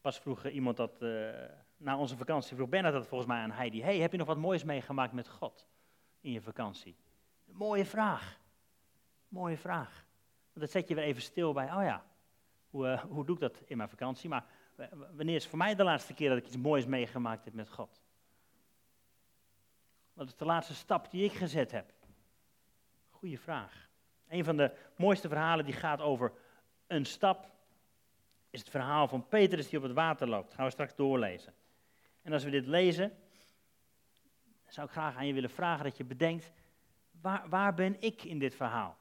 Pas 0.00 0.18
vroeg 0.18 0.46
iemand 0.46 0.76
dat 0.76 1.02
uh, 1.02 1.30
na 1.76 1.98
onze 1.98 2.16
vakantie, 2.16 2.56
vroeg 2.56 2.68
Bernard 2.68 2.94
dat 2.94 3.06
volgens 3.06 3.30
mij 3.30 3.42
aan 3.42 3.50
Heidi. 3.50 3.82
hey, 3.82 3.98
heb 3.98 4.12
je 4.12 4.18
nog 4.18 4.26
wat 4.26 4.36
moois 4.36 4.64
meegemaakt 4.64 5.12
met 5.12 5.28
God 5.28 5.66
in 6.20 6.32
je 6.32 6.40
vakantie? 6.40 6.96
Mooie 7.44 7.84
vraag. 7.84 8.40
Mooie 9.28 9.56
vraag. 9.56 10.04
Want 10.52 10.60
dat 10.60 10.70
zet 10.70 10.88
je 10.88 10.94
weer 10.94 11.04
even 11.04 11.22
stil 11.22 11.52
bij, 11.52 11.72
oh 11.72 11.82
ja, 11.82 12.04
hoe, 12.70 12.86
uh, 12.86 13.00
hoe 13.00 13.24
doe 13.24 13.34
ik 13.34 13.40
dat 13.40 13.62
in 13.66 13.76
mijn 13.76 13.88
vakantie? 13.88 14.28
Maar 14.28 14.44
wanneer 14.88 15.34
is 15.34 15.46
voor 15.46 15.58
mij 15.58 15.74
de 15.74 15.84
laatste 15.84 16.14
keer 16.14 16.28
dat 16.28 16.38
ik 16.38 16.46
iets 16.46 16.56
moois 16.56 16.86
meegemaakt 16.86 17.44
heb 17.44 17.54
met 17.54 17.68
God? 17.68 18.02
Wat 20.12 20.28
is 20.28 20.36
de 20.36 20.44
laatste 20.44 20.74
stap 20.74 21.10
die 21.10 21.24
ik 21.24 21.32
gezet 21.32 21.70
heb? 21.70 21.92
Goeie 23.10 23.40
vraag. 23.40 23.88
Een 24.28 24.44
van 24.44 24.56
de 24.56 24.76
mooiste 24.96 25.28
verhalen 25.28 25.64
die 25.64 25.74
gaat 25.74 26.00
over 26.00 26.32
een 26.86 27.04
stap, 27.04 27.50
is 28.50 28.60
het 28.60 28.70
verhaal 28.70 29.08
van 29.08 29.28
Petrus 29.28 29.68
die 29.68 29.78
op 29.78 29.84
het 29.84 29.92
water 29.92 30.28
loopt. 30.28 30.54
Gaan 30.54 30.64
we 30.64 30.70
straks 30.70 30.94
doorlezen. 30.94 31.54
En 32.22 32.32
als 32.32 32.44
we 32.44 32.50
dit 32.50 32.66
lezen, 32.66 33.18
zou 34.66 34.86
ik 34.86 34.92
graag 34.92 35.16
aan 35.16 35.26
je 35.26 35.32
willen 35.32 35.50
vragen 35.50 35.84
dat 35.84 35.96
je 35.96 36.04
bedenkt, 36.04 36.52
waar, 37.20 37.48
waar 37.48 37.74
ben 37.74 38.00
ik 38.00 38.24
in 38.24 38.38
dit 38.38 38.54
verhaal? 38.54 38.98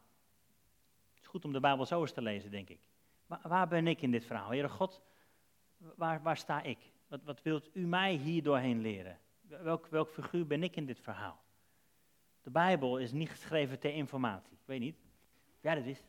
Het 1.10 1.20
is 1.22 1.28
goed 1.28 1.46
om 1.46 1.54
de 1.54 1.60
Bijbel 1.60 1.86
zo 1.86 2.02
eens 2.02 2.12
te 2.12 2.22
lezen, 2.22 2.52
denk 2.52 2.70
ik. 2.70 2.80
Waar, 3.26 3.42
waar 3.44 3.68
ben 3.68 3.88
ik 3.88 4.02
in 4.02 4.12
dit 4.12 4.26
verhaal? 4.26 4.50
Heere 4.50 4.70
God, 4.70 5.02
waar, 5.96 6.22
waar 6.22 6.38
sta 6.38 6.62
ik? 6.62 6.78
Wat, 7.08 7.24
wat 7.24 7.42
wilt 7.42 7.70
u 7.74 7.86
mij 7.86 8.14
hier 8.14 8.44
doorheen 8.44 8.82
leren? 8.82 9.20
Welk, 9.42 9.88
welk 9.88 10.10
figuur 10.10 10.48
ben 10.48 10.64
ik 10.64 10.76
in 10.76 10.86
dit 10.86 11.00
verhaal? 11.00 11.44
De 12.42 12.50
Bijbel 12.50 12.98
is 12.98 13.12
niet 13.12 13.30
geschreven 13.30 13.80
ter 13.80 13.94
informatie. 13.94 14.54
Ik 14.54 14.66
weet 14.66 14.80
niet. 14.80 14.98
Ja, 15.62 15.76
dat 15.76 15.86
is. 15.86 16.04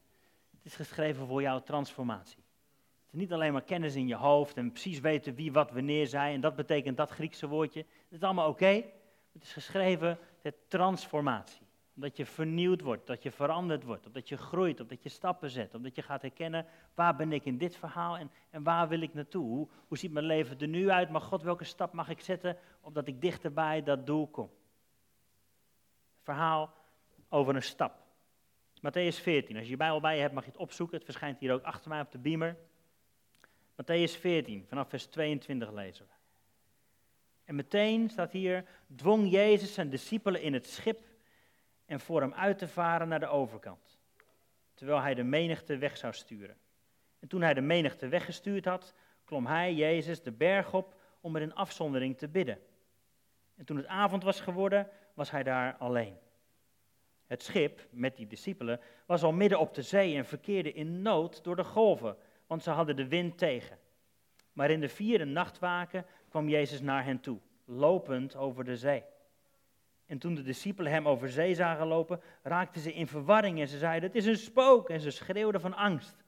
Het 0.50 0.64
is 0.64 0.74
geschreven 0.74 1.26
voor 1.26 1.42
jouw 1.42 1.62
transformatie. 1.62 2.44
Het 3.04 3.14
is 3.14 3.20
niet 3.20 3.32
alleen 3.32 3.52
maar 3.52 3.62
kennis 3.62 3.94
in 3.94 4.06
je 4.06 4.14
hoofd 4.14 4.56
en 4.56 4.70
precies 4.70 5.00
weten 5.00 5.34
wie 5.34 5.52
wat 5.52 5.70
wanneer 5.70 6.06
zei. 6.06 6.34
En 6.34 6.40
dat 6.40 6.56
betekent 6.56 6.96
dat 6.96 7.10
Griekse 7.10 7.48
woordje. 7.48 7.82
Dat 7.82 8.18
is 8.18 8.22
allemaal 8.22 8.48
oké. 8.48 8.84
Het 9.32 9.42
is 9.42 9.52
geschreven 9.52 10.18
ter 10.40 10.54
transformatie. 10.68 11.66
Omdat 11.94 12.16
je 12.16 12.26
vernieuwd 12.26 12.80
wordt, 12.80 13.06
dat 13.06 13.22
je 13.22 13.30
veranderd 13.30 13.84
wordt, 13.84 14.06
omdat 14.06 14.28
je 14.28 14.36
groeit, 14.36 14.80
omdat 14.80 15.02
je 15.02 15.08
stappen 15.08 15.50
zet, 15.50 15.74
omdat 15.74 15.94
je 15.94 16.02
gaat 16.02 16.22
herkennen 16.22 16.66
waar 16.94 17.16
ben 17.16 17.32
ik 17.32 17.44
in 17.44 17.58
dit 17.58 17.76
verhaal 17.76 18.16
en, 18.18 18.30
en 18.50 18.62
waar 18.62 18.88
wil 18.88 19.00
ik 19.00 19.14
naartoe? 19.14 19.46
Hoe, 19.46 19.68
hoe 19.88 19.98
ziet 19.98 20.12
mijn 20.12 20.24
leven 20.24 20.58
er 20.58 20.68
nu 20.68 20.90
uit? 20.90 21.10
Maar 21.10 21.20
God, 21.20 21.42
welke 21.42 21.64
stap 21.64 21.92
mag 21.92 22.08
ik 22.08 22.20
zetten 22.20 22.56
opdat 22.80 23.06
ik 23.06 23.20
dichterbij 23.20 23.82
dat 23.82 24.06
doel 24.06 24.28
kom? 24.28 24.50
Verhaal 26.22 26.72
over 27.28 27.54
een 27.54 27.62
stap. 27.62 28.08
Matthäus 28.80 29.22
14, 29.22 29.56
als 29.56 29.64
je 29.64 29.70
je 29.70 29.76
Bijbel 29.76 30.00
bij 30.00 30.14
je 30.14 30.20
hebt 30.20 30.34
mag 30.34 30.44
je 30.44 30.50
het 30.50 30.60
opzoeken. 30.60 30.96
Het 30.96 31.04
verschijnt 31.04 31.38
hier 31.38 31.52
ook 31.52 31.62
achter 31.62 31.88
mij 31.88 32.00
op 32.00 32.12
de 32.12 32.18
beamer. 32.18 32.56
Matthäus 33.82 34.20
14, 34.20 34.64
vanaf 34.68 34.88
vers 34.88 35.06
22 35.06 35.72
lezen 35.72 36.04
we. 36.04 36.12
En 37.44 37.54
meteen 37.54 38.08
staat 38.08 38.32
hier, 38.32 38.64
dwong 38.96 39.30
Jezus 39.30 39.74
zijn 39.74 39.90
discipelen 39.90 40.42
in 40.42 40.52
het 40.52 40.66
schip 40.66 41.00
en 41.90 42.00
voor 42.00 42.20
hem 42.20 42.34
uit 42.34 42.58
te 42.58 42.68
varen 42.68 43.08
naar 43.08 43.20
de 43.20 43.26
overkant, 43.26 43.98
terwijl 44.74 45.00
hij 45.00 45.14
de 45.14 45.22
menigte 45.22 45.78
weg 45.78 45.96
zou 45.96 46.12
sturen. 46.12 46.56
En 47.18 47.28
toen 47.28 47.42
hij 47.42 47.54
de 47.54 47.60
menigte 47.60 48.08
weggestuurd 48.08 48.64
had, 48.64 48.94
klom 49.24 49.46
hij, 49.46 49.74
Jezus, 49.74 50.22
de 50.22 50.32
berg 50.32 50.74
op 50.74 51.00
om 51.20 51.36
er 51.36 51.42
in 51.42 51.54
afzondering 51.54 52.18
te 52.18 52.28
bidden. 52.28 52.58
En 53.56 53.64
toen 53.64 53.76
het 53.76 53.86
avond 53.86 54.22
was 54.22 54.40
geworden, 54.40 54.88
was 55.14 55.30
hij 55.30 55.42
daar 55.42 55.76
alleen. 55.76 56.16
Het 57.26 57.42
schip 57.42 57.86
met 57.90 58.16
die 58.16 58.26
discipelen 58.26 58.80
was 59.06 59.22
al 59.22 59.32
midden 59.32 59.58
op 59.58 59.74
de 59.74 59.82
zee 59.82 60.16
en 60.16 60.26
verkeerde 60.26 60.72
in 60.72 61.02
nood 61.02 61.44
door 61.44 61.56
de 61.56 61.64
golven, 61.64 62.16
want 62.46 62.62
ze 62.62 62.70
hadden 62.70 62.96
de 62.96 63.08
wind 63.08 63.38
tegen. 63.38 63.78
Maar 64.52 64.70
in 64.70 64.80
de 64.80 64.88
vierde 64.88 65.24
nachtwaken 65.24 66.06
kwam 66.28 66.48
Jezus 66.48 66.80
naar 66.80 67.04
hen 67.04 67.20
toe, 67.20 67.38
lopend 67.64 68.36
over 68.36 68.64
de 68.64 68.76
zee. 68.76 69.04
En 70.10 70.18
toen 70.18 70.34
de 70.34 70.42
discipelen 70.42 70.92
hem 70.92 71.08
over 71.08 71.28
zee 71.28 71.54
zagen 71.54 71.86
lopen, 71.86 72.20
raakten 72.42 72.80
ze 72.80 72.92
in 72.92 73.06
verwarring 73.06 73.60
en 73.60 73.68
ze 73.68 73.78
zeiden, 73.78 74.08
het 74.08 74.18
is 74.18 74.26
een 74.26 74.36
spook, 74.36 74.88
en 74.88 75.00
ze 75.00 75.10
schreeuwden 75.10 75.60
van 75.60 75.74
angst. 75.74 76.24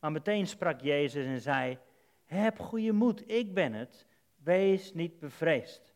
Maar 0.00 0.12
meteen 0.12 0.46
sprak 0.46 0.80
Jezus 0.80 1.26
en 1.26 1.40
zei, 1.40 1.78
heb 2.24 2.58
goede 2.58 2.92
moed, 2.92 3.30
ik 3.30 3.54
ben 3.54 3.72
het, 3.72 4.06
wees 4.42 4.94
niet 4.94 5.18
bevreesd. 5.18 5.94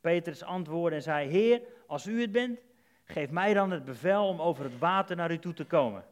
Petrus 0.00 0.42
antwoordde 0.42 0.96
en 0.96 1.02
zei, 1.02 1.28
Heer, 1.28 1.62
als 1.86 2.06
u 2.06 2.20
het 2.20 2.32
bent, 2.32 2.60
geef 3.04 3.30
mij 3.30 3.54
dan 3.54 3.70
het 3.70 3.84
bevel 3.84 4.28
om 4.28 4.40
over 4.40 4.64
het 4.64 4.78
water 4.78 5.16
naar 5.16 5.32
u 5.32 5.38
toe 5.38 5.54
te 5.54 5.64
komen. 5.64 6.04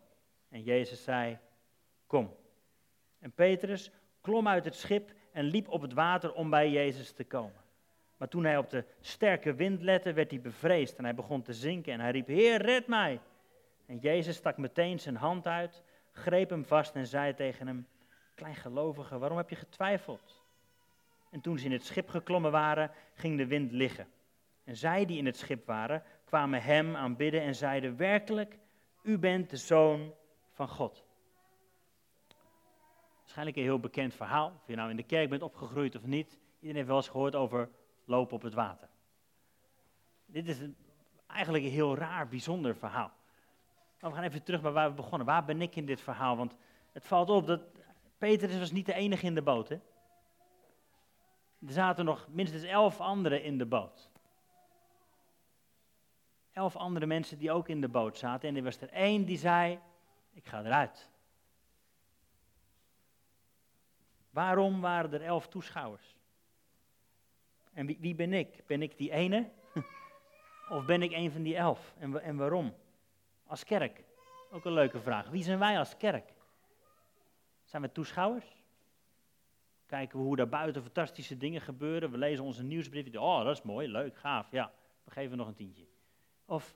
En 0.49 0.63
Jezus 0.63 1.03
zei, 1.03 1.39
kom. 2.07 2.35
En 3.19 3.33
Petrus 3.33 3.91
klom 4.21 4.49
uit 4.49 4.65
het 4.65 4.75
schip 4.75 5.11
en 5.33 5.45
liep 5.45 5.69
op 5.69 5.81
het 5.81 5.93
water 5.93 6.33
om 6.33 6.51
bij 6.51 6.71
Jezus 6.71 7.13
te 7.13 7.25
komen. 7.25 7.62
Maar 8.23 8.31
toen 8.31 8.45
hij 8.45 8.59
op 8.59 8.71
de 8.71 8.85
sterke 9.01 9.55
wind 9.55 9.83
lette, 9.83 10.13
werd 10.13 10.31
hij 10.31 10.41
bevreesd 10.41 10.97
en 10.97 11.05
hij 11.05 11.15
begon 11.15 11.43
te 11.43 11.53
zinken 11.53 11.93
en 11.93 12.01
hij 12.01 12.11
riep, 12.11 12.27
Heer, 12.27 12.63
red 12.63 12.87
mij. 12.87 13.21
En 13.87 13.99
Jezus 13.99 14.37
stak 14.37 14.57
meteen 14.57 15.01
zijn 15.01 15.17
hand 15.17 15.47
uit, 15.47 15.83
greep 16.13 16.51
hem 16.51 16.65
vast 16.65 16.95
en 16.95 17.07
zei 17.07 17.35
tegen 17.35 17.67
hem, 17.67 17.87
Kleingelovige, 18.35 19.19
waarom 19.19 19.37
heb 19.37 19.51
je 19.51 19.57
getwijfeld? 19.57 20.43
En 21.31 21.41
toen 21.41 21.59
ze 21.59 21.65
in 21.65 21.73
het 21.73 21.85
schip 21.85 22.09
geklommen 22.09 22.51
waren, 22.51 22.91
ging 23.15 23.37
de 23.37 23.47
wind 23.47 23.73
liggen. 23.73 24.07
En 24.65 24.77
zij 24.77 25.05
die 25.05 25.19
in 25.19 25.27
het 25.27 25.37
schip 25.37 25.67
waren, 25.67 26.03
kwamen 26.25 26.63
hem 26.63 26.97
aanbidden 26.97 27.41
en 27.41 27.55
zeiden, 27.55 27.97
werkelijk, 27.97 28.59
u 29.03 29.19
bent 29.19 29.51
de 29.51 29.57
zoon 29.57 30.15
van 30.51 30.69
God. 30.69 31.05
Waarschijnlijk 33.19 33.57
een 33.57 33.63
heel 33.63 33.81
bekend 33.81 34.15
verhaal, 34.15 34.53
of 34.61 34.67
je 34.67 34.77
nou 34.77 34.91
in 34.91 34.97
de 34.97 35.03
kerk 35.03 35.29
bent 35.29 35.43
opgegroeid 35.43 35.97
of 35.97 36.03
niet. 36.03 36.39
Iedereen 36.55 36.77
heeft 36.77 36.89
wel 36.89 36.97
eens 36.97 37.09
gehoord 37.09 37.35
over 37.35 37.69
lopen 38.13 38.37
op 38.37 38.43
het 38.43 38.55
water. 38.55 38.89
Dit 40.27 40.49
is 40.49 40.59
eigenlijk 41.27 41.65
een 41.65 41.71
heel 41.71 41.97
raar, 41.97 42.29
bijzonder 42.29 42.77
verhaal. 42.77 43.13
Maar 44.01 44.11
we 44.11 44.17
gaan 44.17 44.27
even 44.27 44.43
terug 44.43 44.63
naar 44.63 44.73
waar 44.73 44.89
we 44.89 44.95
begonnen. 44.95 45.27
Waar 45.27 45.45
ben 45.45 45.63
ik 45.63 45.77
in 45.77 45.87
dit 45.87 46.01
verhaal? 46.01 46.37
Want 46.37 46.57
het 46.93 47.07
valt 47.07 47.31
op 47.31 47.47
dat 47.47 47.61
Petrus 48.19 48.59
was 48.59 48.71
niet 48.71 48.87
de 48.87 48.95
enige 48.95 49.27
in 49.27 49.35
de 49.35 49.43
boot. 49.43 49.69
Hè? 49.69 49.75
Er 51.67 51.73
zaten 51.73 52.05
nog 52.05 52.29
minstens 52.31 52.63
elf 52.63 53.01
anderen 53.01 53.43
in 53.43 53.59
de 53.59 53.67
boot. 53.67 54.11
Elf 56.53 56.77
andere 56.77 57.07
mensen 57.07 57.39
die 57.39 57.53
ook 57.53 57.69
in 57.69 57.81
de 57.81 57.89
boot 57.89 58.19
zaten. 58.19 58.49
En 58.49 58.57
er 58.57 58.63
was 58.63 58.81
er 58.81 58.91
één 58.91 59.25
die 59.25 59.39
zei, 59.39 59.79
ik 60.33 60.47
ga 60.47 60.65
eruit. 60.65 61.11
Waarom 64.31 64.81
waren 64.81 65.13
er 65.13 65.23
elf 65.23 65.49
toeschouwers? 65.49 66.12
En 67.73 67.87
wie, 67.87 68.15
ben 68.15 68.33
ik? 68.33 68.67
Ben 68.67 68.83
ik 68.83 68.97
die 68.97 69.11
ene? 69.11 69.51
of 70.69 70.85
ben 70.85 71.03
ik 71.03 71.13
een 71.13 71.31
van 71.31 71.43
die 71.43 71.57
elf? 71.57 71.95
En, 71.99 72.23
en 72.23 72.37
waarom? 72.37 72.75
Als 73.47 73.65
kerk. 73.65 74.05
Ook 74.51 74.65
een 74.65 74.73
leuke 74.73 75.01
vraag. 75.01 75.29
Wie 75.29 75.43
zijn 75.43 75.59
wij 75.59 75.79
als 75.79 75.97
kerk? 75.97 76.33
Zijn 77.65 77.83
we 77.83 77.93
toeschouwers? 77.93 78.63
Kijken 79.87 80.19
we 80.19 80.25
hoe 80.25 80.37
daar 80.37 80.49
buiten 80.49 80.83
fantastische 80.83 81.37
dingen 81.37 81.61
gebeuren. 81.61 82.11
We 82.11 82.19
lezen 82.19 82.45
onze 82.45 82.63
nieuwsbrief. 82.63 83.17
Oh, 83.17 83.45
dat 83.45 83.57
is 83.57 83.63
mooi, 83.63 83.89
leuk, 83.89 84.17
gaaf. 84.17 84.51
Ja, 84.51 84.73
we 85.05 85.11
geven 85.11 85.37
nog 85.37 85.47
een 85.47 85.55
tientje. 85.55 85.87
Of 86.45 86.75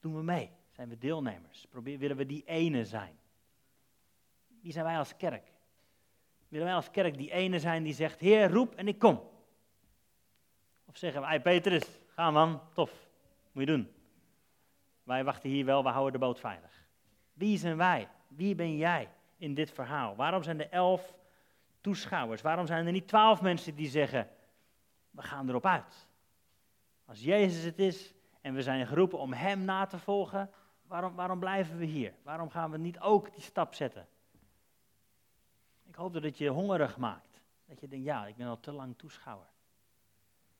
doen 0.00 0.14
we 0.16 0.22
mee? 0.22 0.50
Zijn 0.70 0.88
we 0.88 0.98
deelnemers? 0.98 1.66
Probeer, 1.70 1.98
willen 1.98 2.16
we 2.16 2.26
die 2.26 2.44
ene 2.44 2.84
zijn? 2.84 3.18
Wie 4.60 4.72
zijn 4.72 4.84
wij 4.84 4.98
als 4.98 5.16
kerk? 5.16 5.52
Willen 6.48 6.66
wij 6.66 6.74
als 6.74 6.90
kerk 6.90 7.16
die 7.16 7.30
ene 7.30 7.58
zijn 7.58 7.82
die 7.82 7.94
zegt, 7.94 8.20
Heer, 8.20 8.50
roep 8.50 8.74
en 8.74 8.88
ik 8.88 8.98
kom? 8.98 9.20
Of 10.88 10.96
zeggen 10.96 11.20
we, 11.20 11.26
hey 11.26 11.40
Petrus, 11.40 11.84
ga 12.06 12.30
man, 12.30 12.60
tof, 12.72 12.92
moet 13.52 13.62
je 13.62 13.70
doen. 13.70 13.92
Wij 15.02 15.24
wachten 15.24 15.50
hier 15.50 15.64
wel, 15.64 15.82
we 15.82 15.88
houden 15.88 16.12
de 16.12 16.26
boot 16.26 16.40
veilig. 16.40 16.86
Wie 17.32 17.58
zijn 17.58 17.76
wij? 17.76 18.08
Wie 18.28 18.54
ben 18.54 18.76
jij 18.76 19.10
in 19.36 19.54
dit 19.54 19.70
verhaal? 19.70 20.16
Waarom 20.16 20.42
zijn 20.42 20.60
er 20.60 20.70
elf 20.70 21.14
toeschouwers? 21.80 22.42
Waarom 22.42 22.66
zijn 22.66 22.86
er 22.86 22.92
niet 22.92 23.08
twaalf 23.08 23.40
mensen 23.40 23.74
die 23.74 23.88
zeggen, 23.88 24.28
we 25.10 25.22
gaan 25.22 25.48
erop 25.48 25.66
uit? 25.66 26.08
Als 27.04 27.20
Jezus 27.20 27.64
het 27.64 27.78
is 27.78 28.14
en 28.40 28.54
we 28.54 28.62
zijn 28.62 28.86
geroepen 28.86 29.18
om 29.18 29.32
Hem 29.32 29.64
na 29.64 29.86
te 29.86 29.98
volgen, 29.98 30.50
waarom, 30.82 31.14
waarom 31.14 31.38
blijven 31.38 31.78
we 31.78 31.84
hier? 31.84 32.14
Waarom 32.22 32.50
gaan 32.50 32.70
we 32.70 32.78
niet 32.78 33.00
ook 33.00 33.32
die 33.32 33.42
stap 33.42 33.74
zetten? 33.74 34.08
Ik 35.86 35.94
hoop 35.94 36.12
dat 36.12 36.22
het 36.22 36.38
je 36.38 36.48
hongerig 36.48 36.96
maakt. 36.96 37.40
Dat 37.66 37.80
je 37.80 37.88
denkt, 37.88 38.04
ja, 38.04 38.26
ik 38.26 38.36
ben 38.36 38.46
al 38.46 38.60
te 38.60 38.72
lang 38.72 38.98
toeschouwer. 38.98 39.48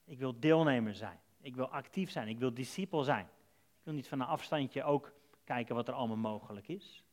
Ik 0.09 0.19
wil 0.19 0.41
deelnemer 0.41 0.95
zijn. 0.95 1.19
Ik 1.41 1.57
wil 1.57 1.69
actief 1.69 2.11
zijn. 2.11 2.29
Ik 2.29 2.38
wil 2.38 2.55
discipel 2.55 3.03
zijn. 3.03 3.25
Ik 3.25 3.85
wil 3.85 3.95
niet 3.95 4.09
van 4.09 4.21
een 4.21 4.27
afstandje 4.27 4.85
ook 4.85 5.12
kijken 5.45 5.75
wat 5.75 5.88
er 5.88 5.95
allemaal 5.95 6.17
mogelijk 6.17 6.69
is. 6.69 7.05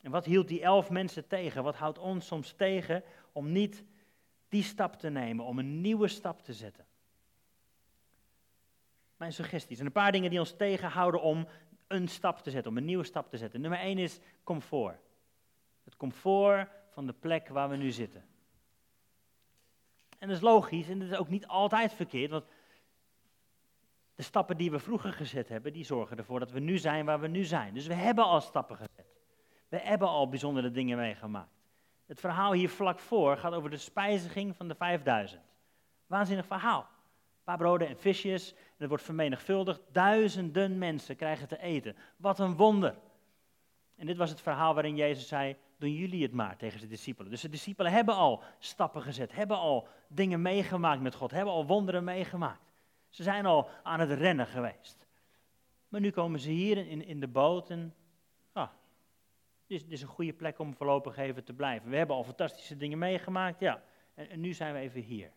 En 0.00 0.10
wat 0.10 0.24
hield 0.24 0.48
die 0.48 0.62
elf 0.62 0.90
mensen 0.90 1.26
tegen? 1.26 1.62
Wat 1.62 1.76
houdt 1.76 1.98
ons 1.98 2.26
soms 2.26 2.52
tegen 2.52 3.04
om 3.32 3.52
niet 3.52 3.84
die 4.48 4.62
stap 4.62 4.94
te 4.94 5.08
nemen, 5.08 5.44
om 5.44 5.58
een 5.58 5.80
nieuwe 5.80 6.08
stap 6.08 6.42
te 6.42 6.52
zetten? 6.52 6.86
Mijn 9.16 9.32
suggesties. 9.32 9.78
En 9.78 9.86
een 9.86 9.92
paar 9.92 10.12
dingen 10.12 10.30
die 10.30 10.38
ons 10.38 10.56
tegenhouden 10.56 11.22
om 11.22 11.46
een 11.86 12.08
stap 12.08 12.38
te 12.38 12.50
zetten, 12.50 12.70
om 12.70 12.76
een 12.76 12.84
nieuwe 12.84 13.04
stap 13.04 13.30
te 13.30 13.36
zetten. 13.36 13.60
Nummer 13.60 13.78
één 13.78 13.98
is 13.98 14.18
comfort. 14.44 15.00
Het 15.84 15.96
comfort 15.96 16.70
van 16.90 17.06
de 17.06 17.12
plek 17.12 17.48
waar 17.48 17.68
we 17.68 17.76
nu 17.76 17.90
zitten. 17.90 18.24
En 20.22 20.28
dat 20.28 20.36
is 20.36 20.42
logisch 20.42 20.88
en 20.88 20.98
dat 20.98 21.08
is 21.08 21.16
ook 21.16 21.28
niet 21.28 21.46
altijd 21.46 21.92
verkeerd, 21.92 22.30
want 22.30 22.44
de 24.14 24.22
stappen 24.22 24.56
die 24.56 24.70
we 24.70 24.78
vroeger 24.78 25.12
gezet 25.12 25.48
hebben, 25.48 25.72
die 25.72 25.84
zorgen 25.84 26.16
ervoor 26.16 26.38
dat 26.38 26.50
we 26.50 26.60
nu 26.60 26.78
zijn 26.78 27.04
waar 27.04 27.20
we 27.20 27.28
nu 27.28 27.44
zijn. 27.44 27.74
Dus 27.74 27.86
we 27.86 27.94
hebben 27.94 28.24
al 28.24 28.40
stappen 28.40 28.76
gezet. 28.76 29.06
We 29.68 29.78
hebben 29.78 30.08
al 30.08 30.28
bijzondere 30.28 30.70
dingen 30.70 30.96
meegemaakt. 30.96 31.54
Het 32.06 32.20
verhaal 32.20 32.52
hier 32.52 32.68
vlak 32.68 32.98
voor 32.98 33.36
gaat 33.36 33.52
over 33.52 33.70
de 33.70 33.76
spijziging 33.76 34.56
van 34.56 34.68
de 34.68 34.74
5000. 34.74 35.42
Waanzinnig 36.06 36.46
verhaal. 36.46 36.80
Een 36.80 37.44
paar 37.44 37.58
broden 37.58 37.88
en 37.88 37.96
visjes, 37.96 38.52
en 38.52 38.58
het 38.76 38.88
wordt 38.88 39.04
vermenigvuldigd. 39.04 39.80
Duizenden 39.92 40.78
mensen 40.78 41.16
krijgen 41.16 41.48
te 41.48 41.58
eten. 41.58 41.96
Wat 42.16 42.38
een 42.38 42.56
wonder. 42.56 42.94
En 43.96 44.06
dit 44.06 44.16
was 44.16 44.30
het 44.30 44.40
verhaal 44.40 44.74
waarin 44.74 44.96
Jezus 44.96 45.28
zei, 45.28 45.56
doen 45.82 45.94
jullie 45.94 46.22
het 46.22 46.32
maar 46.32 46.56
tegen 46.56 46.80
de 46.80 46.86
discipelen. 46.86 47.30
Dus 47.30 47.40
de 47.40 47.48
discipelen 47.48 47.92
hebben 47.92 48.14
al 48.14 48.42
stappen 48.58 49.02
gezet, 49.02 49.32
hebben 49.32 49.56
al 49.56 49.88
dingen 50.08 50.42
meegemaakt 50.42 51.02
met 51.02 51.14
God, 51.14 51.30
hebben 51.30 51.52
al 51.52 51.66
wonderen 51.66 52.04
meegemaakt. 52.04 52.72
Ze 53.08 53.22
zijn 53.22 53.46
al 53.46 53.68
aan 53.82 54.00
het 54.00 54.10
rennen 54.10 54.46
geweest. 54.46 55.06
Maar 55.88 56.00
nu 56.00 56.10
komen 56.10 56.40
ze 56.40 56.50
hier 56.50 56.76
in, 56.76 57.06
in 57.06 57.20
de 57.20 57.28
boot 57.28 57.70
en 57.70 57.94
ah, 58.52 58.68
dit, 59.66 59.80
is, 59.80 59.86
dit 59.86 60.00
een 60.00 60.08
goede 60.08 60.32
plek 60.32 60.58
om 60.58 60.74
voorlopig 60.74 61.16
even 61.16 61.44
te 61.44 61.52
blijven. 61.52 61.90
We 61.90 61.96
hebben 61.96 62.16
al 62.16 62.24
fantastische 62.24 62.76
dingen 62.76 62.98
meegemaakt, 62.98 63.60
ja. 63.60 63.82
En, 64.14 64.30
en 64.30 64.40
nu 64.40 64.52
zijn 64.52 64.74
we 64.74 64.80
even 64.80 65.00
hier. 65.00 65.32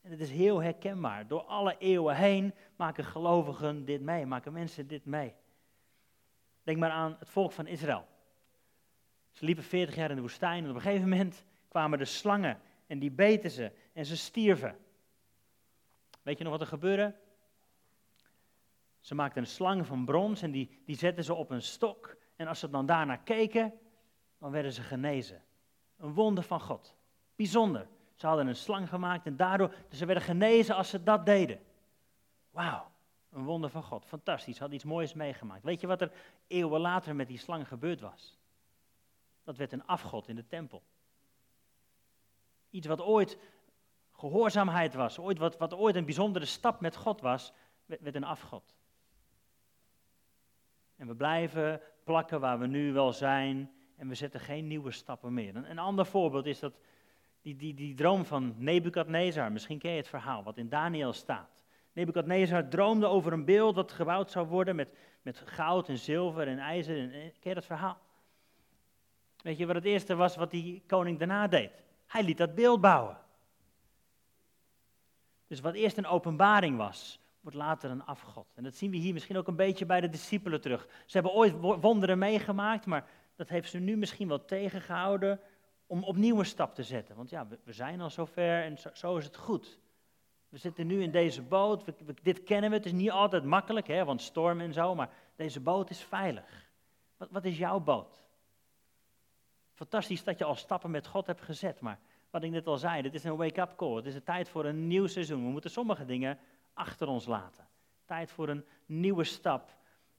En 0.00 0.10
het 0.10 0.20
is 0.20 0.30
heel 0.30 0.62
herkenbaar. 0.62 1.26
Door 1.26 1.42
alle 1.42 1.76
eeuwen 1.78 2.16
heen 2.16 2.54
maken 2.76 3.04
gelovigen 3.04 3.84
dit 3.84 4.00
mee, 4.00 4.26
maken 4.26 4.52
mensen 4.52 4.86
dit 4.86 5.04
mee. 5.04 5.34
Denk 6.62 6.78
maar 6.78 6.90
aan 6.90 7.16
het 7.18 7.28
volk 7.28 7.52
van 7.52 7.66
Israël. 7.66 8.06
Ze 9.30 9.44
liepen 9.44 9.64
40 9.64 9.94
jaar 9.94 10.10
in 10.10 10.16
de 10.16 10.22
woestijn 10.22 10.64
en 10.64 10.70
op 10.70 10.76
een 10.76 10.82
gegeven 10.82 11.08
moment 11.08 11.44
kwamen 11.68 11.98
de 11.98 12.04
slangen 12.04 12.60
en 12.86 12.98
die 12.98 13.10
beten 13.10 13.50
ze 13.50 13.72
en 13.92 14.06
ze 14.06 14.16
stierven. 14.16 14.78
Weet 16.22 16.38
je 16.38 16.44
nog 16.44 16.52
wat 16.52 16.62
er 16.62 16.66
gebeurde? 16.66 17.14
Ze 19.00 19.14
maakten 19.14 19.42
een 19.42 19.48
slang 19.48 19.86
van 19.86 20.04
brons 20.04 20.42
en 20.42 20.50
die, 20.50 20.82
die 20.86 20.96
zetten 20.96 21.24
ze 21.24 21.34
op 21.34 21.50
een 21.50 21.62
stok. 21.62 22.16
En 22.36 22.46
als 22.46 22.58
ze 22.58 22.70
dan 22.70 22.86
daarna 22.86 23.16
keken, 23.16 23.72
dan 24.38 24.50
werden 24.50 24.72
ze 24.72 24.82
genezen. 24.82 25.42
Een 25.96 26.14
wonder 26.14 26.44
van 26.44 26.60
God. 26.60 26.94
Bijzonder. 27.36 27.88
Ze 28.14 28.26
hadden 28.26 28.46
een 28.46 28.56
slang 28.56 28.88
gemaakt 28.88 29.26
en 29.26 29.36
daardoor, 29.36 29.74
dus 29.88 29.98
ze 29.98 30.06
werden 30.06 30.24
genezen 30.24 30.74
als 30.74 30.88
ze 30.88 31.02
dat 31.02 31.26
deden. 31.26 31.60
Wauw, 32.50 32.90
een 33.30 33.44
wonder 33.44 33.70
van 33.70 33.82
God. 33.82 34.06
Fantastisch, 34.06 34.54
ze 34.54 34.60
hadden 34.60 34.78
iets 34.78 34.88
moois 34.88 35.14
meegemaakt. 35.14 35.64
Weet 35.64 35.80
je 35.80 35.86
wat 35.86 36.00
er 36.00 36.12
eeuwen 36.46 36.80
later 36.80 37.16
met 37.16 37.28
die 37.28 37.38
slang 37.38 37.68
gebeurd 37.68 38.00
was? 38.00 38.38
Dat 39.50 39.58
werd 39.58 39.72
een 39.72 39.86
afgod 39.86 40.28
in 40.28 40.36
de 40.36 40.46
tempel. 40.46 40.82
Iets 42.70 42.86
wat 42.86 43.00
ooit 43.00 43.38
gehoorzaamheid 44.12 44.94
was, 44.94 45.18
ooit 45.18 45.38
wat, 45.38 45.58
wat 45.58 45.74
ooit 45.74 45.94
een 45.94 46.04
bijzondere 46.04 46.44
stap 46.44 46.80
met 46.80 46.96
God 46.96 47.20
was, 47.20 47.52
werd, 47.86 48.14
een 48.14 48.24
afgod. 48.24 48.74
En 50.96 51.06
we 51.06 51.14
blijven 51.14 51.80
plakken 52.04 52.40
waar 52.40 52.58
we 52.58 52.66
nu 52.66 52.92
wel 52.92 53.12
zijn 53.12 53.70
en 53.96 54.08
we 54.08 54.14
zetten 54.14 54.40
geen 54.40 54.66
nieuwe 54.66 54.90
stappen 54.90 55.34
meer. 55.34 55.56
Een, 55.56 55.78
ander 55.78 56.06
voorbeeld 56.06 56.46
is 56.46 56.58
dat 56.58 56.78
die, 57.42 57.56
die, 57.56 57.74
die 57.74 57.94
droom 57.94 58.24
van 58.24 58.54
Nebukadnezar, 58.56 59.52
misschien 59.52 59.78
ken 59.78 59.90
je 59.90 59.96
het 59.96 60.08
verhaal, 60.08 60.42
wat 60.42 60.58
in 60.58 60.68
Daniel 60.68 61.12
staat. 61.12 61.64
Nebukadnezar 61.92 62.68
droomde 62.68 63.06
over 63.06 63.32
een 63.32 63.44
beeld 63.44 63.74
dat 63.74 63.92
gebouwd 63.92 64.30
zou 64.30 64.46
worden 64.46 64.76
met, 64.76 64.92
met 65.22 65.38
goud 65.38 65.88
en 65.88 65.98
zilver 65.98 66.48
en 66.48 66.58
ijzer. 66.58 66.98
En, 66.98 67.10
ken 67.10 67.32
je 67.40 67.54
dat 67.54 67.64
verhaal? 67.64 68.08
Weet 69.42 69.58
je 69.58 69.66
wat 69.66 69.74
het 69.74 69.84
eerste 69.84 70.14
was 70.14 70.36
wat 70.36 70.50
die 70.50 70.82
koning 70.86 71.18
daarna 71.18 71.46
deed? 71.46 71.70
Hij 72.06 72.22
liet 72.22 72.38
dat 72.38 72.54
beeld 72.54 72.80
bouwen. 72.80 73.18
Dus 75.46 75.60
wat 75.60 75.74
eerst 75.74 75.96
een 75.96 76.06
openbaring 76.06 76.76
was, 76.76 77.20
wordt 77.40 77.56
later 77.56 77.90
een 77.90 78.04
afgod. 78.04 78.52
En 78.54 78.62
dat 78.62 78.74
zien 78.74 78.90
we 78.90 78.96
hier 78.96 79.12
misschien 79.12 79.36
ook 79.36 79.48
een 79.48 79.56
beetje 79.56 79.86
bij 79.86 80.00
de 80.00 80.08
discipelen 80.08 80.60
terug. 80.60 80.88
Ze 81.06 81.12
hebben 81.12 81.32
ooit 81.32 81.54
wonderen 81.60 82.18
meegemaakt, 82.18 82.86
maar 82.86 83.08
dat 83.36 83.48
heeft 83.48 83.70
ze 83.70 83.78
nu 83.78 83.96
misschien 83.96 84.28
wel 84.28 84.44
tegengehouden 84.44 85.40
om 85.86 86.04
opnieuw 86.04 86.38
een 86.38 86.46
stap 86.46 86.74
te 86.74 86.82
zetten. 86.82 87.16
Want 87.16 87.30
ja, 87.30 87.46
we, 87.64 87.72
zijn 87.72 88.00
al 88.00 88.10
zover 88.10 88.62
en 88.62 88.78
zo, 88.92 89.16
is 89.16 89.24
het 89.24 89.36
goed. 89.36 89.78
We 90.48 90.58
zitten 90.58 90.86
nu 90.86 91.02
in 91.02 91.10
deze 91.10 91.42
boot, 91.42 91.84
dit 92.22 92.42
kennen 92.42 92.70
we, 92.70 92.76
het 92.76 92.86
is 92.86 92.92
niet 92.92 93.10
altijd 93.10 93.44
makkelijk, 93.44 93.86
hè, 93.86 94.04
want 94.04 94.22
storm 94.22 94.60
en 94.60 94.72
zo, 94.72 94.94
maar 94.94 95.10
deze 95.36 95.60
boot 95.60 95.90
is 95.90 96.00
veilig. 96.00 96.68
Wat, 97.16 97.28
wat 97.30 97.44
is 97.44 97.58
jouw 97.58 97.80
boot? 97.80 98.22
Fantastisch 99.80 100.24
dat 100.24 100.38
je 100.38 100.44
al 100.44 100.54
stappen 100.54 100.90
met 100.90 101.06
God 101.06 101.26
hebt 101.26 101.40
gezet, 101.40 101.80
maar 101.80 101.98
wat 102.30 102.42
ik 102.42 102.50
net 102.50 102.66
al 102.66 102.78
zei, 102.78 103.02
dit 103.02 103.14
is 103.14 103.24
een 103.24 103.36
wake-up 103.36 103.76
call. 103.76 103.96
Het 103.96 104.06
is 104.06 104.14
een 104.14 104.22
tijd 104.22 104.48
voor 104.48 104.64
een 104.64 104.86
nieuw 104.86 105.06
seizoen. 105.06 105.44
We 105.44 105.50
moeten 105.50 105.70
sommige 105.70 106.04
dingen 106.04 106.38
achter 106.74 107.08
ons 107.08 107.26
laten. 107.26 107.68
Tijd 108.04 108.30
voor 108.30 108.48
een 108.48 108.64
nieuwe 108.86 109.24
stap 109.24 109.76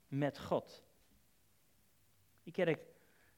met 0.07 0.39
God. 0.39 0.83
Die 2.43 2.53
kerk, 2.53 2.79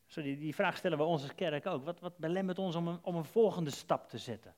sorry, 0.05 0.37
die 0.37 0.55
vraag 0.55 0.77
stellen 0.77 0.97
we 0.97 1.03
onze 1.03 1.33
kerk 1.33 1.65
ook. 1.65 1.85
Wat, 1.85 1.99
wat 1.99 2.17
belemmert 2.17 2.59
ons 2.59 2.75
om 2.75 2.87
een, 2.87 2.99
om 3.01 3.15
een 3.15 3.25
volgende 3.25 3.71
stap 3.71 4.09
te 4.09 4.17
zetten? 4.17 4.55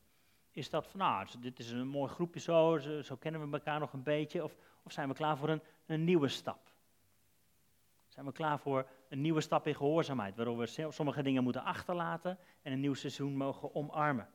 Is 0.51 0.69
dat 0.69 0.87
van, 0.87 0.99
nou, 0.99 1.27
dit 1.39 1.59
is 1.59 1.71
een 1.71 1.87
mooi 1.87 2.11
groepje 2.11 2.39
zo, 2.39 2.77
zo, 3.03 3.15
kennen 3.15 3.49
we 3.49 3.57
elkaar 3.57 3.79
nog 3.79 3.93
een 3.93 4.03
beetje. 4.03 4.43
Of, 4.43 4.55
of 4.83 4.91
zijn 4.91 5.07
we 5.07 5.13
klaar 5.13 5.37
voor 5.37 5.49
een, 5.49 5.61
een 5.85 6.03
nieuwe 6.03 6.27
stap? 6.27 6.74
Zijn 8.15 8.27
we 8.27 8.33
klaar 8.33 8.59
voor 8.59 8.87
een 9.09 9.21
nieuwe 9.21 9.41
stap 9.41 9.67
in 9.67 9.75
gehoorzaamheid, 9.75 10.35
waardoor 10.35 10.57
we 10.57 10.87
sommige 10.89 11.23
dingen 11.23 11.43
moeten 11.43 11.63
achterlaten 11.63 12.37
en 12.61 12.71
een 12.71 12.79
nieuw 12.79 12.93
seizoen 12.93 13.37
mogen 13.37 13.75
omarmen? 13.75 14.27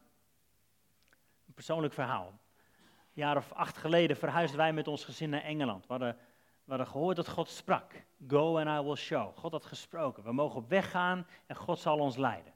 Een 1.47 1.55
persoonlijk 1.55 1.93
verhaal. 1.93 2.27
Een 2.27 3.23
jaar 3.23 3.37
of 3.37 3.53
acht 3.53 3.77
geleden 3.77 4.17
verhuisden 4.17 4.59
wij 4.59 4.73
met 4.73 4.89
ons 4.89 5.05
gezin 5.05 5.31
naar 5.31 5.43
Engeland. 5.43 5.87
We 5.87 5.93
hadden, 5.93 6.17
we 6.65 6.87
gehoord 6.87 7.17
dat 7.17 7.29
God 7.29 7.49
sprak. 7.49 8.05
Go 8.27 8.59
and 8.59 8.81
I 8.81 8.87
will 8.87 8.97
show. 8.97 9.37
God 9.37 9.53
had 9.53 9.65
gesproken. 9.65 10.23
We 10.23 10.33
mogen 10.33 10.57
op 10.57 10.69
weg 10.69 10.91
gaan 10.91 11.27
en 11.47 11.57
God 11.57 11.79
zal 11.79 11.99
ons 11.99 12.17
leiden. 12.17 12.53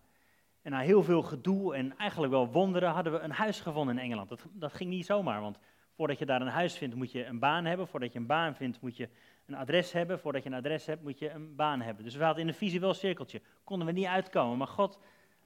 En 0.62 0.70
na 0.70 0.80
heel 0.80 1.02
veel 1.02 1.22
gedoe 1.22 1.74
en 1.74 1.96
eigenlijk 1.96 2.32
wel 2.32 2.48
wonderen 2.48 2.90
hadden 2.90 3.12
we 3.12 3.18
een 3.18 3.30
huis 3.30 3.60
gevonden 3.60 3.96
in 3.98 4.04
Engeland. 4.04 4.28
Dat, 4.28 4.46
dat 4.52 4.72
ging 4.72 4.90
niet 4.90 5.06
zomaar, 5.06 5.40
want 5.40 5.58
voordat 5.90 6.18
je 6.18 6.26
daar 6.26 6.40
een 6.40 6.46
huis 6.46 6.76
vindt 6.76 6.94
moet 6.94 7.12
je 7.12 7.24
een 7.24 7.38
baan 7.38 7.64
hebben. 7.64 7.88
Voordat 7.88 8.12
je 8.12 8.18
een 8.18 8.26
baan 8.26 8.54
vindt 8.54 8.80
moet 8.80 8.96
je 8.96 9.08
een 9.46 9.54
adres 9.54 9.92
hebben. 9.92 10.18
Voordat 10.18 10.42
je 10.42 10.48
een 10.48 10.57
adres 10.57 10.87
hebt, 10.87 11.02
moet 11.02 11.18
je 11.18 11.30
een 11.30 11.54
baan 11.54 11.80
hebben. 11.80 12.04
Dus 12.04 12.14
we 12.14 12.24
hadden 12.24 12.42
in 12.42 12.48
een 12.48 12.54
visueel 12.54 12.94
cirkeltje. 12.94 13.42
Konden 13.64 13.87
we 13.87 13.92
niet 13.92 14.07
uitkomen. 14.07 14.59
Maar 14.59 14.66
God 14.66 14.98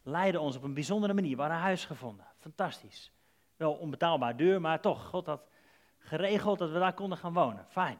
leidde 0.03 0.41
ons 0.41 0.57
op 0.57 0.63
een 0.63 0.75
bijzondere 0.75 1.15
manier. 1.15 1.35
We 1.35 1.41
hadden 1.41 1.59
een 1.59 1.65
huis 1.65 1.85
gevonden. 1.85 2.27
Fantastisch. 2.37 3.13
Wel 3.57 3.73
onbetaalbaar 3.73 4.37
duur, 4.37 4.61
maar 4.61 4.81
toch. 4.81 5.05
God 5.05 5.27
had 5.27 5.49
geregeld 5.99 6.59
dat 6.59 6.71
we 6.71 6.79
daar 6.79 6.95
konden 6.95 7.19
gaan 7.19 7.33
wonen. 7.33 7.67
Fijn. 7.69 7.99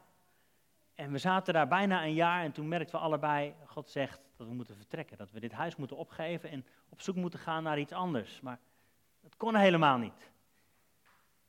En 0.95 1.13
we 1.13 1.19
zaten 1.19 1.55
daar 1.55 1.69
bijna 1.69 2.05
een 2.05 2.15
jaar 2.15 2.45
en 2.45 2.53
toen 2.53 2.69
merkten 2.69 2.95
we 2.95 3.05
allebei, 3.05 3.55
God 3.65 3.89
zegt 3.89 4.21
dat 4.37 4.47
we 4.47 4.55
moeten 4.55 4.77
vertrekken. 4.77 5.17
Dat 5.17 5.31
we 5.31 5.41
dit 5.41 5.53
huis 5.53 5.77
moeten 5.77 5.97
opgeven 5.97 6.51
en 6.51 6.67
op 6.89 7.01
zoek 7.01 7.17
moeten 7.17 7.39
gaan 7.39 7.63
naar 7.63 7.79
iets 7.79 7.93
anders. 7.93 8.41
Maar 8.41 8.59
dat 9.21 9.37
kon 9.37 9.55
helemaal 9.55 9.99
niet. 9.99 10.31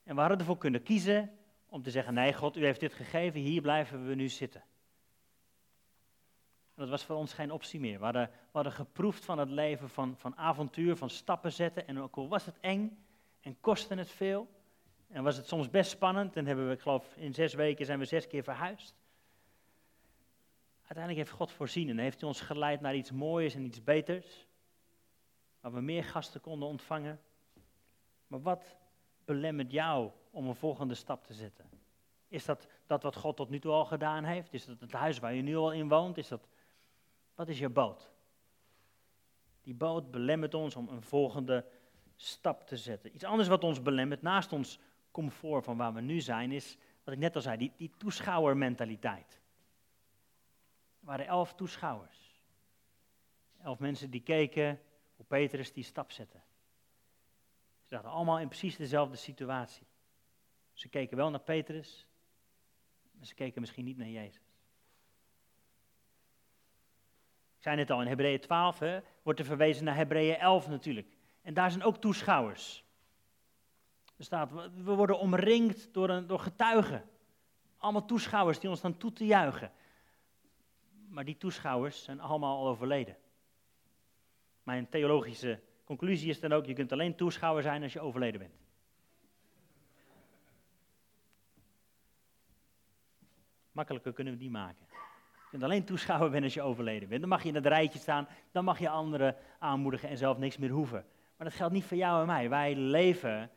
En 0.03 0.15
we 0.15 0.21
hadden 0.21 0.39
ervoor 0.39 0.57
kunnen 0.57 0.83
kiezen 0.83 1.38
om 1.69 1.81
te 1.81 1.91
zeggen, 1.91 2.13
nee 2.13 2.33
God, 2.33 2.57
u 2.57 2.65
heeft 2.65 2.79
dit 2.79 2.93
gegeven, 2.93 3.39
hier 3.39 3.61
blijven 3.61 4.07
we 4.07 4.15
nu 4.15 4.29
zitten. 4.29 4.61
En 6.79 6.85
dat 6.85 6.89
was 6.89 7.05
voor 7.05 7.15
ons 7.15 7.33
geen 7.33 7.51
optie 7.51 7.79
meer. 7.79 7.97
We 7.97 8.03
hadden, 8.03 8.29
we 8.29 8.49
hadden 8.51 8.73
geproefd 8.73 9.25
van 9.25 9.37
het 9.37 9.49
leven 9.49 9.89
van, 9.89 10.17
van 10.17 10.37
avontuur, 10.37 10.95
van 10.95 11.09
stappen 11.09 11.51
zetten. 11.51 11.87
En 11.87 11.99
ook 11.99 12.15
al 12.15 12.27
was 12.27 12.45
het 12.45 12.59
eng 12.59 12.97
en 13.41 13.59
kostte 13.61 13.95
het 13.95 14.09
veel. 14.09 14.47
En 15.07 15.23
was 15.23 15.37
het 15.37 15.47
soms 15.47 15.69
best 15.69 15.91
spannend. 15.91 16.35
En 16.35 16.45
hebben 16.45 16.67
we, 16.67 16.73
ik 16.73 16.81
geloof, 16.81 17.15
in 17.15 17.33
zes 17.33 17.53
weken 17.53 17.85
zijn 17.85 17.99
we 17.99 18.05
zes 18.05 18.27
keer 18.27 18.43
verhuisd. 18.43 18.95
Uiteindelijk 20.77 21.17
heeft 21.17 21.37
God 21.37 21.51
voorzien 21.51 21.89
en 21.89 21.97
heeft 21.97 22.19
hij 22.19 22.29
ons 22.29 22.41
geleid 22.41 22.81
naar 22.81 22.95
iets 22.95 23.11
moois 23.11 23.55
en 23.55 23.65
iets 23.65 23.83
beters. 23.83 24.47
Waar 25.59 25.73
we 25.73 25.81
meer 25.81 26.03
gasten 26.03 26.41
konden 26.41 26.67
ontvangen. 26.67 27.19
Maar 28.27 28.41
wat 28.41 28.77
belemmert 29.25 29.71
jou 29.71 30.11
om 30.29 30.47
een 30.47 30.55
volgende 30.55 30.93
stap 30.93 31.25
te 31.25 31.33
zetten? 31.33 31.69
Is 32.27 32.45
dat 32.45 32.67
dat 32.85 33.03
wat 33.03 33.15
God 33.15 33.35
tot 33.35 33.49
nu 33.49 33.59
toe 33.59 33.71
al 33.71 33.85
gedaan 33.85 34.23
heeft? 34.23 34.53
Is 34.53 34.65
dat 34.65 34.79
het 34.79 34.91
huis 34.91 35.19
waar 35.19 35.33
je 35.33 35.41
nu 35.41 35.55
al 35.55 35.73
in 35.73 35.87
woont? 35.87 36.17
Is 36.17 36.27
dat, 36.27 36.47
wat 37.35 37.47
is 37.47 37.59
je 37.59 37.69
boot? 37.69 38.11
Die 39.61 39.73
boot 39.73 40.11
belemmert 40.11 40.53
ons 40.53 40.75
om 40.75 40.87
een 40.87 41.01
volgende 41.01 41.65
stap 42.15 42.67
te 42.67 42.77
zetten. 42.77 43.15
Iets 43.15 43.23
anders 43.23 43.47
wat 43.47 43.63
ons 43.63 43.81
belemmert, 43.81 44.21
naast 44.21 44.53
ons 44.53 44.79
comfort 45.11 45.63
van 45.63 45.77
waar 45.77 45.93
we 45.93 46.01
nu 46.01 46.21
zijn, 46.21 46.51
is, 46.51 46.77
wat 47.03 47.13
ik 47.13 47.19
net 47.19 47.35
al 47.35 47.41
zei, 47.41 47.57
die, 47.57 47.73
die 47.75 47.91
toeschouwermentaliteit. 47.97 49.41
Er 50.99 51.05
waren 51.05 51.25
elf 51.25 51.53
toeschouwers. 51.53 52.41
Elf 53.61 53.79
mensen 53.79 54.09
die 54.09 54.23
keken 54.23 54.79
hoe 55.15 55.25
Petrus 55.25 55.73
die 55.73 55.83
stap 55.83 56.11
zette. 56.11 56.37
Ze 57.81 57.95
zaten 57.95 58.09
allemaal 58.09 58.39
in 58.39 58.47
precies 58.47 58.75
dezelfde 58.75 59.15
situatie. 59.15 59.87
Ze 60.79 60.87
keken 60.87 61.17
wel 61.17 61.29
naar 61.29 61.39
Petrus, 61.39 62.07
maar 63.11 63.25
ze 63.25 63.35
keken 63.35 63.61
misschien 63.61 63.85
niet 63.85 63.97
naar 63.97 64.07
Jezus. 64.07 64.41
Ik 67.55 67.63
zei 67.65 67.75
net 67.75 67.89
al, 67.89 68.01
in 68.01 68.07
Hebreeën 68.07 68.39
12 68.39 68.79
hè, 68.79 68.99
wordt 69.23 69.39
er 69.39 69.45
verwezen 69.45 69.85
naar 69.85 69.95
Hebreeën 69.95 70.37
11 70.37 70.67
natuurlijk. 70.67 71.17
En 71.41 71.53
daar 71.53 71.71
zijn 71.71 71.83
ook 71.83 71.97
toeschouwers. 71.97 72.83
Er 74.17 74.23
staat, 74.23 74.51
we 74.83 74.93
worden 74.93 75.19
omringd 75.19 75.93
door, 75.93 76.09
een, 76.09 76.27
door 76.27 76.39
getuigen. 76.39 77.09
Allemaal 77.77 78.05
toeschouwers 78.05 78.59
die 78.59 78.69
ons 78.69 78.81
dan 78.81 78.97
toe 78.97 79.11
juichen. 79.25 79.71
Maar 81.07 81.25
die 81.25 81.37
toeschouwers 81.37 82.03
zijn 82.03 82.19
allemaal 82.19 82.57
al 82.57 82.67
overleden. 82.67 83.17
Mijn 84.63 84.89
theologische 84.89 85.59
conclusie 85.83 86.29
is 86.29 86.39
dan 86.39 86.51
ook, 86.51 86.65
je 86.65 86.73
kunt 86.73 86.91
alleen 86.91 87.15
toeschouwer 87.15 87.63
zijn 87.63 87.83
als 87.83 87.93
je 87.93 87.99
overleden 87.99 88.39
bent. 88.39 88.68
Makkelijker 93.79 94.13
kunnen 94.13 94.33
we 94.33 94.39
die 94.39 94.49
maken. 94.49 94.85
Je 95.33 95.47
kunt 95.49 95.63
alleen 95.63 95.83
toeschouwer 95.83 96.29
zijn 96.31 96.43
als 96.43 96.53
je 96.53 96.61
overleden 96.61 97.09
bent. 97.09 97.21
Dan 97.21 97.29
mag 97.29 97.43
je 97.43 97.49
in 97.49 97.55
het 97.55 97.65
rijtje 97.65 97.99
staan, 97.99 98.27
dan 98.51 98.63
mag 98.63 98.79
je 98.79 98.89
anderen 98.89 99.35
aanmoedigen 99.59 100.09
en 100.09 100.17
zelf 100.17 100.37
niks 100.37 100.57
meer 100.57 100.69
hoeven. 100.69 101.05
Maar 101.37 101.47
dat 101.47 101.55
geldt 101.55 101.73
niet 101.73 101.83
voor 101.83 101.97
jou 101.97 102.21
en 102.21 102.27
mij. 102.27 102.49
Wij 102.49 102.75
leven 102.75 103.51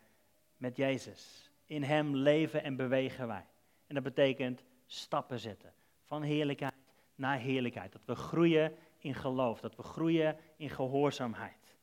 met 0.56 0.76
Jezus. 0.76 1.50
In 1.66 1.82
Hem 1.82 2.16
leven 2.16 2.62
en 2.62 2.76
bewegen 2.76 3.26
wij. 3.26 3.46
En 3.86 3.94
dat 3.94 4.02
betekent 4.04 4.64
stappen 4.86 5.38
zetten. 5.38 5.72
Van 6.04 6.22
heerlijkheid 6.22 6.74
naar 7.14 7.38
heerlijkheid. 7.38 7.92
Dat 7.92 8.04
we 8.04 8.14
groeien 8.14 8.74
in 8.98 9.14
geloof. 9.14 9.60
Dat 9.60 9.76
we 9.76 9.82
groeien 9.82 10.36
in 10.56 10.70
gehoorzaamheid. 10.70 11.76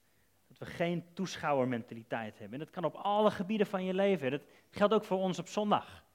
Dat 0.47 0.57
we 0.57 0.65
geen 0.65 1.13
toeschouwermentaliteit 1.13 2.39
hebben. 2.39 2.59
En 2.59 2.65
dat 2.65 2.73
kan 2.73 2.83
op 2.83 2.95
alle 2.95 3.31
gebieden 3.31 3.67
van 3.67 3.83
je 3.83 3.93
leven. 3.93 4.31
Dat 4.31 4.41
geldt 4.71 4.93
ook 4.93 5.03
voor 5.03 5.17
ons 5.17 5.39
op 5.39 5.47
zondag. 5.47 6.07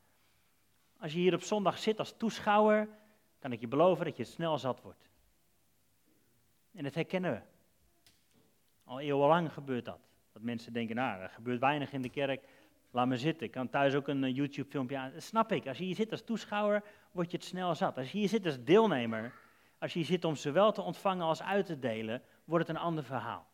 Als 1.04 1.12
je 1.12 1.18
hier 1.18 1.34
op 1.34 1.42
zondag 1.42 1.78
zit 1.78 1.98
als 1.98 2.14
toeschouwer, 2.16 2.88
kan 3.38 3.52
ik 3.52 3.60
je 3.60 3.68
beloven 3.68 4.04
dat 4.04 4.16
je 4.16 4.24
snel 4.24 4.58
zat 4.58 4.82
wordt. 4.82 5.10
En 6.74 6.84
dat 6.84 6.94
herkennen 6.94 7.32
we. 7.32 7.40
Al 8.84 9.00
eeuwenlang 9.00 9.52
gebeurt 9.52 9.84
dat. 9.84 9.98
Dat 10.32 10.42
mensen 10.42 10.72
denken, 10.72 10.96
nou, 10.96 11.20
er 11.20 11.28
gebeurt 11.28 11.60
weinig 11.60 11.92
in 11.92 12.02
de 12.02 12.08
kerk, 12.08 12.48
laat 12.90 13.06
me 13.06 13.16
zitten. 13.16 13.46
Ik 13.46 13.52
kan 13.52 13.68
thuis 13.68 13.94
ook 13.94 14.08
een 14.08 14.24
eh, 14.24 14.34
YouTube-filmpje 14.34 14.98
aan. 14.98 15.12
Snap 15.16 15.52
ik. 15.52 15.66
Als 15.66 15.78
je 15.78 15.84
hier 15.84 15.94
zit 15.94 16.10
als 16.10 16.24
toeschouwer, 16.24 16.84
word 17.12 17.30
je 17.30 17.36
het 17.36 17.46
snel 17.46 17.74
zat. 17.74 17.98
Als 17.98 18.12
je 18.12 18.18
hier 18.18 18.28
zit 18.28 18.46
als 18.46 18.64
deelnemer, 18.64 19.32
als 19.78 19.92
je 19.92 19.98
hier 19.98 20.08
zit 20.08 20.24
om 20.24 20.36
zowel 20.36 20.72
te 20.72 20.82
ontvangen 20.82 21.26
als 21.26 21.42
uit 21.42 21.66
te 21.66 21.78
delen, 21.78 22.22
wordt 22.44 22.66
het 22.66 22.76
een 22.76 22.82
ander 22.82 23.04
verhaal. 23.04 23.46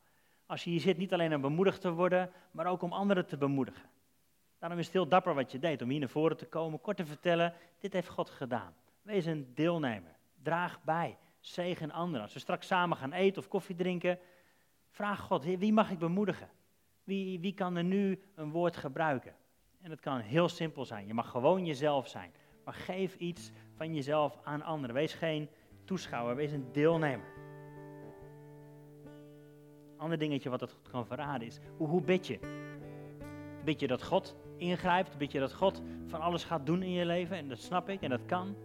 Als 0.46 0.64
je 0.64 0.70
hier 0.70 0.80
zit 0.80 0.96
niet 0.96 1.12
alleen 1.12 1.34
om 1.34 1.40
bemoedigd 1.40 1.80
te 1.80 1.90
worden, 1.90 2.30
maar 2.50 2.66
ook 2.66 2.82
om 2.82 2.92
anderen 2.92 3.26
te 3.26 3.36
bemoedigen. 3.36 3.88
Daarom 4.60 4.78
is 4.78 4.84
het 4.84 4.94
heel 4.94 5.08
dapper 5.08 5.34
wat 5.34 5.52
je 5.52 5.58
deed, 5.58 5.82
om 5.82 5.88
hier 5.88 5.98
naar 6.00 6.08
voren 6.08 6.36
te 6.36 6.46
komen, 6.46 6.80
kort 6.80 6.96
te 6.96 7.06
vertellen, 7.06 7.54
dit 7.78 7.92
heeft 7.92 8.08
God 8.08 8.30
gedaan. 8.30 8.74
Wees 9.02 9.26
een 9.26 9.54
deelnemer. 9.54 10.16
Draag 10.42 10.82
bij. 10.82 11.18
Zegen 11.40 11.90
anderen. 11.90 12.22
Als 12.22 12.32
we 12.32 12.38
straks 12.38 12.66
samen 12.66 12.96
gaan 12.96 13.12
eten 13.12 13.42
of 13.42 13.48
koffie 13.48 13.76
drinken, 13.76 14.18
vraag 14.88 15.20
God, 15.20 15.44
wie 15.44 15.72
mag 15.72 15.90
ik 15.90 15.98
bemoedigen? 15.98 16.48
Wie, 17.04 17.40
wie 17.40 17.54
kan 17.54 17.76
er 17.76 17.84
nu 17.84 18.22
een 18.34 18.50
woord 18.50 18.76
gebruiken? 18.76 19.34
En 19.80 19.90
het 19.90 20.00
kan 20.00 20.18
heel 20.18 20.48
simpel 20.48 20.84
zijn. 20.84 21.06
Je 21.06 21.14
mag 21.14 21.30
gewoon 21.30 21.66
jezelf 21.66 22.08
zijn. 22.08 22.32
Maar 22.64 22.74
geef 22.74 23.16
iets 23.16 23.50
van 23.74 23.94
jezelf 23.94 24.38
aan 24.42 24.62
anderen. 24.62 24.94
Wees 24.94 25.14
geen 25.14 25.48
toeschouwer, 25.84 26.36
wees 26.36 26.52
een 26.52 26.72
deelnemer. 26.72 27.32
Ander 29.96 30.18
dingetje 30.18 30.50
wat 30.50 30.60
het 30.60 30.76
kan 30.90 31.06
verraden 31.06 31.46
is, 31.46 31.58
hoe, 31.76 31.88
hoe 31.88 32.02
bid 32.02 32.26
je? 32.26 32.38
Bid 33.64 33.80
je 33.80 33.86
dat 33.86 34.02
God 34.02 34.36
ingrijpt? 34.60 35.18
Bid 35.18 35.32
je 35.32 35.38
dat 35.38 35.54
God 35.54 35.82
van 36.06 36.20
alles 36.20 36.44
gaat 36.44 36.66
doen 36.66 36.82
in 36.82 36.92
je 36.92 37.04
leven? 37.04 37.36
En 37.36 37.48
dat 37.48 37.58
snap 37.58 37.88
ik 37.88 38.02
en 38.02 38.10
dat 38.10 38.24
kan. 38.26 38.56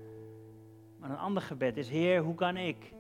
Maar 0.99 1.09
een 1.09 1.17
ander 1.17 1.43
gebed 1.43 1.77
is, 1.77 1.89
Heer, 1.89 2.21
hoe 2.21 2.35
kan 2.35 2.57
ik 2.57 2.93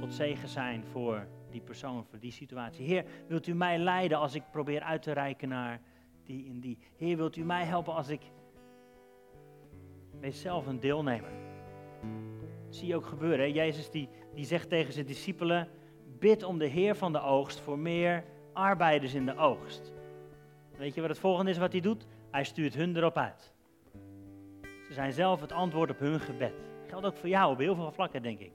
tot 0.00 0.12
zegen 0.12 0.48
zijn 0.48 0.84
voor 0.84 1.26
die 1.50 1.60
persoon, 1.60 2.04
voor 2.04 2.18
die 2.18 2.32
situatie? 2.32 2.86
Heer, 2.86 3.04
wilt 3.28 3.46
u 3.46 3.54
mij 3.54 3.78
leiden 3.78 4.18
als 4.18 4.34
ik 4.34 4.42
probeer 4.50 4.80
uit 4.80 5.02
te 5.02 5.12
reiken 5.12 5.48
naar 5.48 5.80
die 6.24 6.48
en 6.48 6.60
die? 6.60 6.78
Heer, 6.96 7.16
wilt 7.16 7.36
u 7.36 7.44
mij 7.44 7.64
helpen 7.64 7.94
als 7.94 8.08
ik... 8.08 8.20
Wees 10.20 10.40
zelf 10.40 10.66
een 10.66 10.80
deelnemer. 10.80 11.30
Dat 12.66 12.76
zie 12.76 12.86
je 12.86 12.96
ook 12.96 13.06
gebeuren. 13.06 13.52
Jezus 13.52 13.90
die, 13.90 14.08
die 14.34 14.44
zegt 14.44 14.68
tegen 14.68 14.92
zijn 14.92 15.06
discipelen, 15.06 15.68
bid 16.18 16.42
om 16.42 16.58
de 16.58 16.66
Heer 16.66 16.94
van 16.94 17.12
de 17.12 17.20
oogst 17.20 17.60
voor 17.60 17.78
meer 17.78 18.24
arbeiders 18.52 19.14
in 19.14 19.26
de 19.26 19.36
oogst. 19.36 19.92
Weet 20.78 20.94
je 20.94 21.00
wat 21.00 21.10
het 21.10 21.18
volgende 21.18 21.50
is 21.50 21.58
wat 21.58 21.72
hij 21.72 21.80
doet? 21.80 22.06
Hij 22.30 22.44
stuurt 22.44 22.74
hun 22.74 22.96
erop 22.96 23.16
uit. 23.16 23.54
Ze 24.86 24.92
zijn 24.92 25.12
zelf 25.12 25.40
het 25.40 25.52
antwoord 25.52 25.90
op 25.90 25.98
hun 25.98 26.20
gebed. 26.20 26.52
Dat 26.80 26.88
geldt 26.88 27.06
ook 27.06 27.16
voor 27.16 27.28
jou 27.28 27.52
op 27.52 27.58
heel 27.58 27.74
veel 27.74 27.92
vlakken, 27.92 28.22
denk 28.22 28.38
ik. 28.38 28.52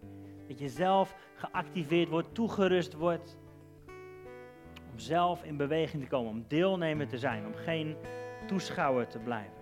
Dat 0.48 0.60
je 0.60 0.70
zelf 0.70 1.16
geactiveerd 1.36 2.10
wordt, 2.10 2.34
toegerust 2.34 2.94
wordt. 2.94 3.38
Om 4.92 5.00
zelf 5.00 5.44
in 5.44 5.58
beweging 5.58 6.04
te 6.04 6.10
komen, 6.10 6.32
om 6.32 6.46
deelnemer 6.48 7.08
te 7.08 7.18
zijn, 7.18 7.46
om 7.46 7.56
geen 7.56 7.96
toeschouwer 8.48 9.08
te 9.08 9.20
blijven. 9.20 9.54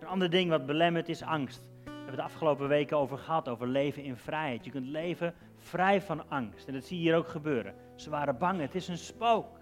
Een 0.00 0.06
ander 0.06 0.30
ding 0.30 0.50
wat 0.50 0.66
belemmert 0.66 1.08
is 1.08 1.22
angst. 1.22 1.66
We 1.84 1.90
hebben 1.90 2.06
het 2.06 2.16
de 2.16 2.22
afgelopen 2.22 2.68
weken 2.68 2.96
over 2.96 3.18
gehad, 3.18 3.48
over 3.48 3.66
leven 3.66 4.02
in 4.02 4.16
vrijheid. 4.16 4.64
Je 4.64 4.70
kunt 4.70 4.86
leven 4.86 5.34
vrij 5.56 6.02
van 6.02 6.30
angst. 6.30 6.68
En 6.68 6.74
dat 6.74 6.84
zie 6.84 6.96
je 6.96 7.02
hier 7.02 7.16
ook 7.16 7.28
gebeuren. 7.28 7.74
Ze 7.94 8.10
waren 8.10 8.38
bang, 8.38 8.60
het 8.60 8.74
is 8.74 8.88
een 8.88 8.98
spook. 8.98 9.57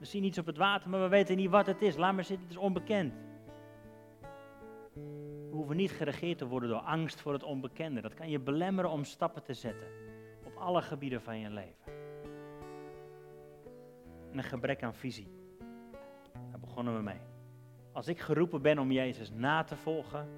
We 0.00 0.06
zien 0.06 0.24
iets 0.24 0.38
op 0.38 0.46
het 0.46 0.56
water, 0.56 0.90
maar 0.90 1.00
we 1.00 1.08
weten 1.08 1.36
niet 1.36 1.50
wat 1.50 1.66
het 1.66 1.82
is. 1.82 1.96
Laat 1.96 2.14
maar 2.14 2.24
zitten, 2.24 2.46
het 2.46 2.56
is 2.56 2.62
onbekend. 2.62 3.14
We 5.50 5.56
hoeven 5.56 5.76
niet 5.76 5.90
geregeerd 5.90 6.38
te 6.38 6.46
worden 6.46 6.68
door 6.68 6.78
angst 6.78 7.20
voor 7.20 7.32
het 7.32 7.42
onbekende. 7.42 8.00
Dat 8.00 8.14
kan 8.14 8.30
je 8.30 8.38
belemmeren 8.38 8.90
om 8.90 9.04
stappen 9.04 9.42
te 9.42 9.54
zetten. 9.54 9.86
Op 10.44 10.56
alle 10.56 10.82
gebieden 10.82 11.22
van 11.22 11.38
je 11.38 11.50
leven. 11.50 11.92
En 14.30 14.38
een 14.38 14.42
gebrek 14.44 14.82
aan 14.82 14.94
visie. 14.94 15.28
Daar 16.50 16.60
begonnen 16.60 16.96
we 16.96 17.02
mee. 17.02 17.20
Als 17.92 18.08
ik 18.08 18.20
geroepen 18.20 18.62
ben 18.62 18.78
om 18.78 18.92
Jezus 18.92 19.30
na 19.30 19.64
te 19.64 19.76
volgen 19.76 20.28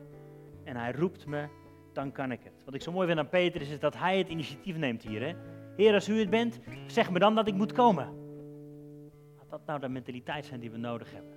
en 0.65 0.77
hij 0.77 0.93
roept 0.93 1.27
me, 1.27 1.49
dan 1.93 2.13
kan 2.13 2.33
ik 2.33 2.41
het. 2.45 2.65
Wat 2.65 2.75
ik 2.75 2.83
zo 2.83 2.93
mooi 2.93 3.07
vind 3.07 3.19
aan 3.19 3.29
Petrus 3.29 3.69
is 3.69 3.81
dat 3.81 3.99
hij 3.99 4.19
het 4.19 4.29
initiatief 4.29 4.77
neemt 4.77 5.03
hier. 5.03 5.21
Hè? 5.21 5.35
Heer, 5.77 5.95
als 5.95 6.09
u 6.09 6.19
het 6.19 6.31
bent, 6.31 6.61
zeg 6.87 7.11
me 7.11 7.19
dan 7.19 7.35
dat 7.35 7.49
ik 7.49 7.55
moet 7.55 7.73
komen 7.73 8.22
dat 9.67 9.81
nou 9.81 9.81
de 9.81 9.93
mentaliteit 9.93 10.45
zijn 10.45 10.61
die 10.61 10.71
we 10.71 10.77
nodig 10.77 11.13
hebben? 11.13 11.33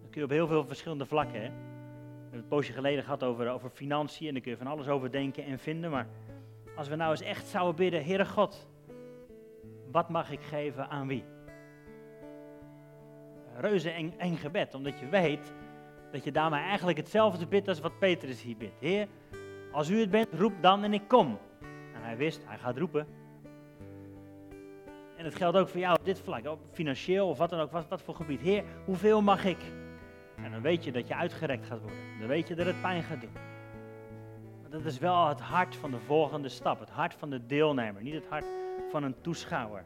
Dat 0.00 0.10
kun 0.10 0.20
je 0.20 0.26
op 0.26 0.30
heel 0.30 0.46
veel 0.46 0.66
verschillende 0.66 1.06
vlakken. 1.06 1.42
Hè? 1.42 1.48
We 1.48 2.38
hebben 2.38 2.38
het 2.38 2.48
poosje 2.48 2.72
geleden 2.72 3.04
gehad 3.04 3.22
over, 3.22 3.50
over 3.50 3.70
financiën 3.70 4.26
en 4.26 4.32
daar 4.32 4.42
kun 4.42 4.50
je 4.50 4.56
van 4.56 4.66
alles 4.66 4.88
over 4.88 5.10
denken 5.10 5.44
en 5.44 5.58
vinden. 5.58 5.90
Maar 5.90 6.06
als 6.76 6.88
we 6.88 6.96
nou 6.96 7.10
eens 7.10 7.20
echt 7.20 7.46
zouden 7.46 7.74
bidden, 7.74 8.04
Heere 8.04 8.26
God, 8.26 8.68
wat 9.90 10.08
mag 10.08 10.30
ik 10.30 10.40
geven 10.40 10.88
aan 10.88 11.06
wie? 11.06 11.24
Reuze 13.56 13.90
eng 14.18 14.36
gebed, 14.36 14.74
omdat 14.74 14.98
je 14.98 15.08
weet 15.08 15.52
dat 16.12 16.24
je 16.24 16.32
daarmee 16.32 16.60
eigenlijk 16.60 16.98
hetzelfde 16.98 17.46
bidt 17.46 17.68
als 17.68 17.80
wat 17.80 17.98
Petrus 17.98 18.42
hier 18.42 18.56
bidt. 18.56 18.80
Heer, 18.80 19.08
als 19.72 19.90
u 19.90 20.00
het 20.00 20.10
bent, 20.10 20.32
roep 20.32 20.52
dan 20.60 20.84
en 20.84 20.92
ik 20.92 21.08
kom. 21.08 21.38
En 21.94 22.02
hij 22.02 22.16
wist, 22.16 22.44
hij 22.46 22.58
gaat 22.58 22.78
roepen. 22.78 23.06
En 25.22 25.28
het 25.28 25.36
geldt 25.36 25.56
ook 25.56 25.68
voor 25.68 25.80
jou 25.80 25.98
op 25.98 26.04
dit 26.04 26.20
vlak, 26.20 26.46
op 26.46 26.60
financieel 26.70 27.28
of 27.28 27.38
wat 27.38 27.50
dan 27.50 27.60
ook, 27.60 27.70
wat, 27.70 27.88
wat 27.88 28.02
voor 28.02 28.14
gebied. 28.14 28.40
Heer, 28.40 28.64
hoeveel 28.84 29.22
mag 29.22 29.44
ik? 29.44 29.58
En 30.36 30.50
dan 30.50 30.62
weet 30.62 30.84
je 30.84 30.92
dat 30.92 31.08
je 31.08 31.14
uitgerekt 31.14 31.66
gaat 31.66 31.80
worden. 31.80 31.98
Dan 32.18 32.28
weet 32.28 32.48
je 32.48 32.54
dat 32.54 32.66
het 32.66 32.80
pijn 32.80 33.02
gaat 33.02 33.20
doen. 33.20 33.32
Maar 34.62 34.70
dat 34.70 34.84
is 34.84 34.98
wel 34.98 35.28
het 35.28 35.40
hart 35.40 35.76
van 35.76 35.90
de 35.90 35.98
volgende 35.98 36.48
stap. 36.48 36.80
Het 36.80 36.90
hart 36.90 37.14
van 37.14 37.30
de 37.30 37.46
deelnemer, 37.46 38.02
niet 38.02 38.14
het 38.14 38.26
hart 38.28 38.44
van 38.90 39.02
een 39.02 39.20
toeschouwer. 39.20 39.84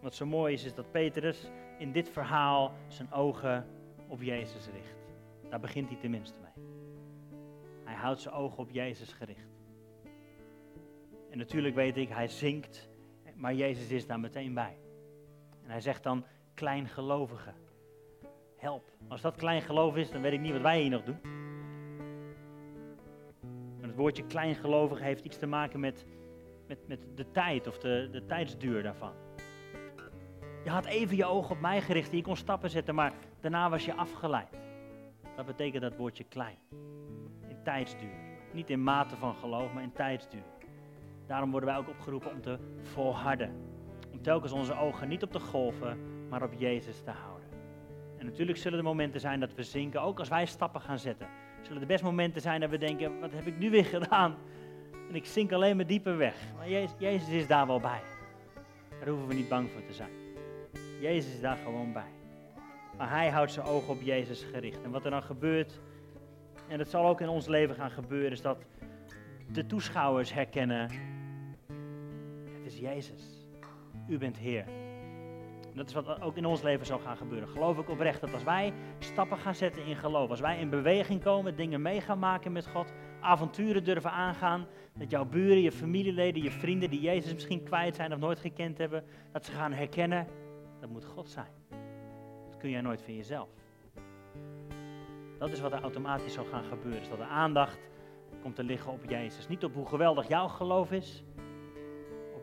Wat 0.00 0.14
zo 0.14 0.26
mooi 0.26 0.52
is, 0.52 0.64
is 0.64 0.74
dat 0.74 0.90
Petrus 0.90 1.50
in 1.78 1.92
dit 1.92 2.08
verhaal 2.08 2.72
zijn 2.88 3.12
ogen 3.12 3.66
op 4.08 4.22
Jezus 4.22 4.68
richt. 4.72 4.96
Daar 5.50 5.60
begint 5.60 5.88
hij 5.88 5.98
tenminste 6.00 6.38
mee. 6.40 6.64
Hij 7.84 7.94
houdt 7.94 8.20
zijn 8.20 8.34
ogen 8.34 8.58
op 8.58 8.70
Jezus 8.70 9.12
gericht. 9.12 9.48
En 11.30 11.38
natuurlijk 11.38 11.74
weet 11.74 11.96
ik, 11.96 12.08
hij 12.08 12.28
zinkt 12.28 12.94
maar 13.36 13.54
Jezus 13.54 13.90
is 13.90 14.06
daar 14.06 14.20
meteen 14.20 14.54
bij. 14.54 14.76
En 15.64 15.70
hij 15.70 15.80
zegt 15.80 16.02
dan, 16.02 16.24
kleingelovige, 16.54 17.52
help. 18.56 18.92
Als 19.08 19.20
dat 19.20 19.36
kleingeloof 19.36 19.96
is, 19.96 20.10
dan 20.10 20.22
weet 20.22 20.32
ik 20.32 20.40
niet 20.40 20.52
wat 20.52 20.60
wij 20.60 20.80
hier 20.80 20.90
nog 20.90 21.02
doen. 21.02 21.18
En 23.80 23.88
het 23.88 23.94
woordje 23.94 24.26
kleingelovige 24.26 25.02
heeft 25.02 25.24
iets 25.24 25.38
te 25.38 25.46
maken 25.46 25.80
met, 25.80 26.06
met, 26.66 26.88
met 26.88 27.00
de 27.14 27.30
tijd 27.30 27.66
of 27.66 27.78
de, 27.78 28.08
de 28.12 28.26
tijdsduur 28.26 28.82
daarvan. 28.82 29.12
Je 30.64 30.70
had 30.70 30.84
even 30.84 31.16
je 31.16 31.24
ogen 31.24 31.50
op 31.50 31.60
mij 31.60 31.82
gericht 31.82 32.10
en 32.10 32.16
je 32.16 32.22
kon 32.22 32.36
stappen 32.36 32.70
zetten, 32.70 32.94
maar 32.94 33.12
daarna 33.40 33.70
was 33.70 33.84
je 33.84 33.94
afgeleid. 33.94 34.58
Dat 35.36 35.46
betekent 35.46 35.82
dat 35.82 35.96
woordje 35.96 36.24
klein. 36.24 36.58
In 37.48 37.62
tijdsduur. 37.64 38.24
Niet 38.52 38.70
in 38.70 38.82
mate 38.82 39.16
van 39.16 39.34
geloof, 39.34 39.72
maar 39.72 39.82
in 39.82 39.92
tijdsduur. 39.92 40.42
Daarom 41.26 41.50
worden 41.50 41.68
wij 41.68 41.78
ook 41.78 41.88
opgeroepen 41.88 42.30
om 42.30 42.40
te 42.40 42.58
volharden. 42.82 43.50
Om 44.12 44.22
telkens 44.22 44.52
onze 44.52 44.74
ogen 44.74 45.08
niet 45.08 45.22
op 45.22 45.32
de 45.32 45.40
golven, 45.40 45.98
maar 46.28 46.42
op 46.42 46.52
Jezus 46.56 47.00
te 47.00 47.10
houden. 47.10 47.48
En 48.18 48.26
natuurlijk 48.26 48.58
zullen 48.58 48.78
er 48.78 48.84
momenten 48.84 49.20
zijn 49.20 49.40
dat 49.40 49.54
we 49.54 49.62
zinken, 49.62 50.02
ook 50.02 50.18
als 50.18 50.28
wij 50.28 50.46
stappen 50.46 50.80
gaan 50.80 50.98
zetten. 50.98 51.28
Zullen 51.62 51.80
er 51.80 51.86
best 51.86 52.04
momenten 52.04 52.40
zijn 52.40 52.60
dat 52.60 52.70
we 52.70 52.78
denken, 52.78 53.20
wat 53.20 53.32
heb 53.32 53.46
ik 53.46 53.58
nu 53.58 53.70
weer 53.70 53.84
gedaan? 53.96 54.36
En 55.08 55.14
ik 55.14 55.26
zink 55.26 55.52
alleen 55.52 55.76
maar 55.76 55.86
dieper 55.86 56.16
weg. 56.16 56.34
Maar 56.56 56.68
Jezus, 56.68 56.94
Jezus 56.98 57.28
is 57.28 57.46
daar 57.46 57.66
wel 57.66 57.80
bij. 57.80 58.00
Daar 58.98 59.08
hoeven 59.08 59.28
we 59.28 59.34
niet 59.34 59.48
bang 59.48 59.70
voor 59.70 59.84
te 59.86 59.92
zijn. 59.92 60.10
Jezus 61.00 61.34
is 61.34 61.40
daar 61.40 61.56
gewoon 61.56 61.92
bij. 61.92 62.10
Maar 62.96 63.10
hij 63.10 63.28
houdt 63.28 63.52
zijn 63.52 63.66
ogen 63.66 63.88
op 63.88 64.02
Jezus 64.02 64.42
gericht. 64.42 64.82
En 64.82 64.90
wat 64.90 65.04
er 65.04 65.10
dan 65.10 65.22
gebeurt, 65.22 65.80
en 66.68 66.78
dat 66.78 66.88
zal 66.88 67.06
ook 67.06 67.20
in 67.20 67.28
ons 67.28 67.46
leven 67.46 67.74
gaan 67.74 67.90
gebeuren, 67.90 68.30
is 68.30 68.42
dat 68.42 68.58
de 69.52 69.66
toeschouwers 69.66 70.32
herkennen, 70.32 70.90
is 72.66 72.78
Jezus. 72.78 73.48
U 74.08 74.18
bent 74.18 74.36
Heer. 74.36 74.64
dat 75.74 75.88
is 75.88 75.94
wat 75.94 76.20
ook 76.20 76.36
in 76.36 76.46
ons 76.46 76.62
leven 76.62 76.86
zal 76.86 76.98
gaan 76.98 77.16
gebeuren. 77.16 77.48
Geloof 77.48 77.78
ik 77.78 77.90
oprecht 77.90 78.20
dat 78.20 78.32
als 78.32 78.42
wij 78.42 78.72
stappen 78.98 79.38
gaan 79.38 79.54
zetten 79.54 79.84
in 79.84 79.96
geloof, 79.96 80.30
als 80.30 80.40
wij 80.40 80.58
in 80.58 80.70
beweging 80.70 81.22
komen, 81.22 81.56
dingen 81.56 81.82
mee 81.82 82.00
gaan 82.00 82.18
maken 82.18 82.52
met 82.52 82.66
God, 82.66 82.92
avonturen 83.20 83.84
durven 83.84 84.10
aangaan, 84.10 84.66
dat 84.94 85.10
jouw 85.10 85.24
buren, 85.24 85.60
je 85.60 85.72
familieleden, 85.72 86.42
je 86.42 86.50
vrienden 86.50 86.90
die 86.90 87.00
Jezus 87.00 87.32
misschien 87.32 87.62
kwijt 87.62 87.94
zijn 87.94 88.12
of 88.12 88.18
nooit 88.18 88.38
gekend 88.38 88.78
hebben, 88.78 89.04
dat 89.32 89.44
ze 89.44 89.52
gaan 89.52 89.72
herkennen, 89.72 90.26
dat 90.80 90.90
moet 90.90 91.04
God 91.04 91.28
zijn. 91.28 91.50
Dat 92.48 92.56
kun 92.56 92.70
jij 92.70 92.80
nooit 92.80 93.02
van 93.02 93.14
jezelf. 93.14 93.48
Dat 95.38 95.50
is 95.50 95.60
wat 95.60 95.72
er 95.72 95.82
automatisch 95.82 96.32
zal 96.32 96.44
gaan 96.44 96.64
gebeuren. 96.64 97.00
Is 97.00 97.08
dat 97.08 97.18
de 97.18 97.24
aandacht 97.24 97.78
komt 98.42 98.56
te 98.56 98.64
liggen 98.64 98.92
op 98.92 99.04
Jezus. 99.08 99.48
Niet 99.48 99.64
op 99.64 99.74
hoe 99.74 99.86
geweldig 99.86 100.28
jouw 100.28 100.48
geloof 100.48 100.92
is, 100.92 101.24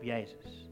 Jezus. 0.04 0.70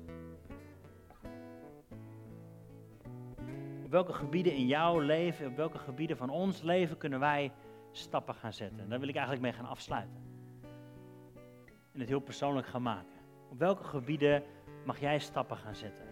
Op 3.84 3.90
welke 3.90 4.12
gebieden 4.12 4.52
in 4.52 4.66
jouw 4.66 4.98
leven, 4.98 5.46
op 5.46 5.56
welke 5.56 5.78
gebieden 5.78 6.16
van 6.16 6.30
ons 6.30 6.62
leven 6.62 6.96
kunnen 6.96 7.20
wij 7.20 7.52
stappen 7.92 8.34
gaan 8.34 8.52
zetten? 8.52 8.88
Daar 8.88 8.98
wil 8.98 9.08
ik 9.08 9.14
eigenlijk 9.14 9.44
mee 9.44 9.52
gaan 9.52 9.70
afsluiten. 9.70 10.16
En 11.92 12.00
het 12.00 12.08
heel 12.08 12.20
persoonlijk 12.20 12.66
gaan 12.66 12.82
maken. 12.82 13.12
Op 13.50 13.58
welke 13.58 13.84
gebieden 13.84 14.42
mag 14.84 15.00
jij 15.00 15.18
stappen 15.18 15.56
gaan 15.56 15.74
zetten? 15.74 16.04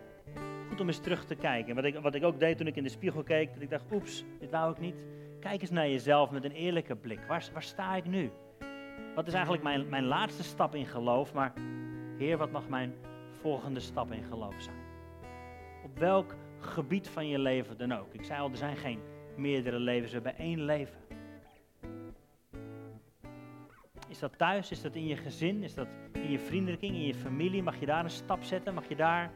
Goed 0.68 0.80
om 0.80 0.86
eens 0.86 1.00
terug 1.00 1.24
te 1.24 1.34
kijken. 1.34 1.74
Wat 1.74 1.84
ik, 1.84 1.98
wat 1.98 2.14
ik 2.14 2.24
ook 2.24 2.38
deed 2.38 2.56
toen 2.56 2.66
ik 2.66 2.76
in 2.76 2.82
de 2.82 2.88
spiegel 2.88 3.22
keek, 3.22 3.52
dat 3.52 3.62
ik 3.62 3.70
dacht, 3.70 3.92
oeps, 3.92 4.24
dit 4.38 4.50
wou 4.50 4.72
ik 4.72 4.78
niet. 4.78 4.94
Kijk 5.40 5.60
eens 5.60 5.70
naar 5.70 5.88
jezelf 5.88 6.30
met 6.30 6.44
een 6.44 6.52
eerlijke 6.52 6.96
blik. 6.96 7.20
Waar, 7.28 7.48
waar 7.52 7.62
sta 7.62 7.96
ik 7.96 8.04
nu? 8.04 8.30
Wat 9.14 9.26
is 9.26 9.32
eigenlijk 9.32 9.62
mijn, 9.62 9.88
mijn 9.88 10.04
laatste 10.04 10.42
stap 10.42 10.74
in 10.74 10.86
geloof? 10.86 11.34
Maar 11.34 11.52
Heer, 12.18 12.36
wat 12.36 12.50
mag 12.50 12.68
mijn 12.68 12.94
volgende 13.40 13.80
stap 13.80 14.12
in 14.12 14.24
geloof 14.24 14.54
zijn? 14.58 14.76
Op 15.84 15.98
welk 15.98 16.34
gebied 16.58 17.08
van 17.08 17.28
je 17.28 17.38
leven 17.38 17.78
dan 17.78 17.92
ook. 17.92 18.14
Ik 18.14 18.24
zei 18.24 18.40
al, 18.40 18.50
er 18.50 18.56
zijn 18.56 18.76
geen 18.76 19.00
meerdere 19.36 19.78
levens, 19.78 20.12
we 20.12 20.20
hebben 20.22 20.44
één 20.44 20.64
leven. 20.64 20.98
Is 24.08 24.18
dat 24.18 24.38
thuis? 24.38 24.70
Is 24.70 24.82
dat 24.82 24.94
in 24.94 25.06
je 25.06 25.16
gezin? 25.16 25.62
Is 25.62 25.74
dat 25.74 25.86
in 26.12 26.30
je 26.30 26.38
vriendenkring, 26.38 26.94
in 26.94 27.06
je 27.06 27.14
familie? 27.14 27.62
Mag 27.62 27.80
je 27.80 27.86
daar 27.86 28.04
een 28.04 28.10
stap 28.10 28.42
zetten? 28.42 28.74
Mag 28.74 28.88
je 28.88 28.96
daar 28.96 29.32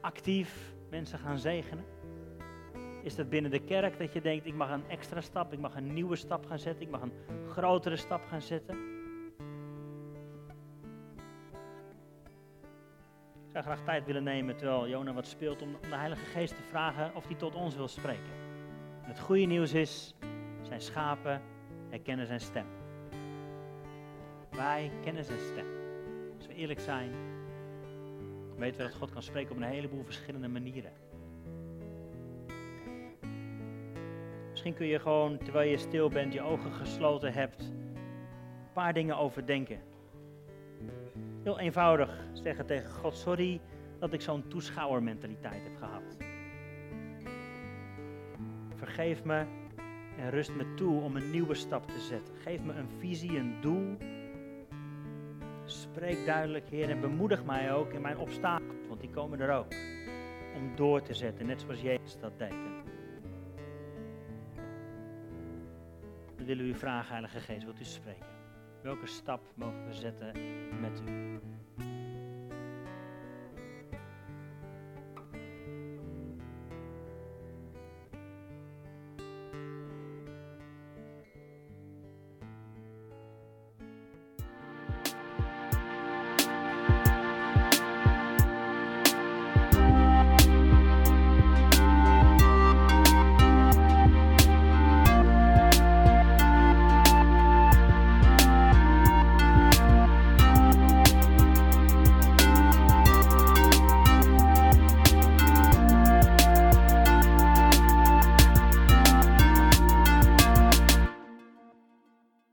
actief 0.00 0.74
mensen 0.90 1.18
gaan 1.18 1.38
zegenen? 1.38 1.84
Is 3.02 3.14
dat 3.14 3.28
binnen 3.28 3.50
de 3.50 3.64
kerk 3.64 3.98
dat 3.98 4.12
je 4.12 4.20
denkt, 4.20 4.46
ik 4.46 4.54
mag 4.54 4.70
een 4.70 4.88
extra 4.88 5.20
stap, 5.20 5.52
ik 5.52 5.58
mag 5.58 5.76
een 5.76 5.92
nieuwe 5.92 6.16
stap 6.16 6.46
gaan 6.46 6.58
zetten, 6.58 6.82
ik 6.82 6.90
mag 6.90 7.02
een 7.02 7.12
grotere 7.48 7.96
stap 7.96 8.24
gaan 8.24 8.42
zetten? 8.42 8.93
Zou 13.54 13.66
graag 13.66 13.84
tijd 13.84 14.06
willen 14.06 14.22
nemen 14.22 14.56
terwijl 14.56 14.88
Jona 14.88 15.12
wat 15.12 15.26
speelt 15.26 15.62
om 15.62 15.76
de 15.80 15.96
Heilige 15.96 16.24
Geest 16.24 16.56
te 16.56 16.62
vragen 16.62 17.14
of 17.14 17.26
hij 17.26 17.36
tot 17.36 17.54
ons 17.54 17.76
wil 17.76 17.88
spreken. 17.88 18.32
het 19.00 19.20
goede 19.20 19.44
nieuws 19.44 19.72
is, 19.72 20.14
zijn 20.62 20.80
schapen 20.80 21.42
herkennen 21.90 22.26
zijn 22.26 22.40
stem. 22.40 22.66
Wij 24.50 24.90
kennen 25.02 25.24
zijn 25.24 25.38
stem. 25.38 25.66
Als 26.36 26.46
we 26.46 26.54
eerlijk 26.54 26.80
zijn, 26.80 27.10
weten 28.56 28.76
we 28.76 28.82
dat 28.82 28.94
God 28.94 29.10
kan 29.10 29.22
spreken 29.22 29.50
op 29.50 29.56
een 29.56 29.68
heleboel 29.68 30.04
verschillende 30.04 30.48
manieren. 30.48 30.92
Misschien 34.50 34.74
kun 34.74 34.86
je 34.86 34.98
gewoon, 34.98 35.38
terwijl 35.38 35.70
je 35.70 35.76
stil 35.76 36.08
bent, 36.08 36.32
je 36.32 36.42
ogen 36.42 36.72
gesloten 36.72 37.32
hebt, 37.32 37.62
een 37.62 38.72
paar 38.72 38.92
dingen 38.92 39.16
overdenken. 39.16 39.80
Heel 41.44 41.58
eenvoudig 41.58 42.24
zeggen 42.32 42.66
tegen 42.66 42.90
God, 42.90 43.16
sorry 43.16 43.60
dat 43.98 44.12
ik 44.12 44.20
zo'n 44.20 44.48
toeschouwermentaliteit 44.48 45.62
heb 45.62 45.76
gehad. 45.76 46.16
Vergeef 48.74 49.24
me 49.24 49.44
en 50.18 50.30
rust 50.30 50.54
me 50.54 50.74
toe 50.74 51.02
om 51.02 51.16
een 51.16 51.30
nieuwe 51.30 51.54
stap 51.54 51.86
te 51.86 52.00
zetten. 52.00 52.34
Geef 52.36 52.62
me 52.62 52.72
een 52.72 52.88
visie, 52.98 53.38
een 53.38 53.60
doel. 53.60 53.96
Spreek 55.64 56.26
duidelijk, 56.26 56.68
Heer, 56.68 56.90
en 56.90 57.00
bemoedig 57.00 57.44
mij 57.44 57.74
ook 57.74 57.92
in 57.92 58.00
mijn 58.00 58.18
obstakels, 58.18 58.86
want 58.88 59.00
die 59.00 59.10
komen 59.10 59.40
er 59.40 59.50
ook. 59.50 59.72
Om 60.56 60.76
door 60.76 61.02
te 61.02 61.14
zetten, 61.14 61.46
net 61.46 61.60
zoals 61.60 61.80
Jezus 61.80 62.18
dat 62.18 62.38
deed. 62.38 62.54
We 66.36 66.44
willen 66.44 66.66
u 66.66 66.74
vragen, 66.74 67.10
Heilige 67.10 67.40
Geest, 67.40 67.64
wilt 67.64 67.80
u 67.80 67.84
spreken? 67.84 68.33
Welke 68.84 69.06
stap 69.06 69.40
mogen 69.54 69.86
we 69.86 69.94
zetten 69.94 70.32
met 70.80 71.02
u? 71.08 71.40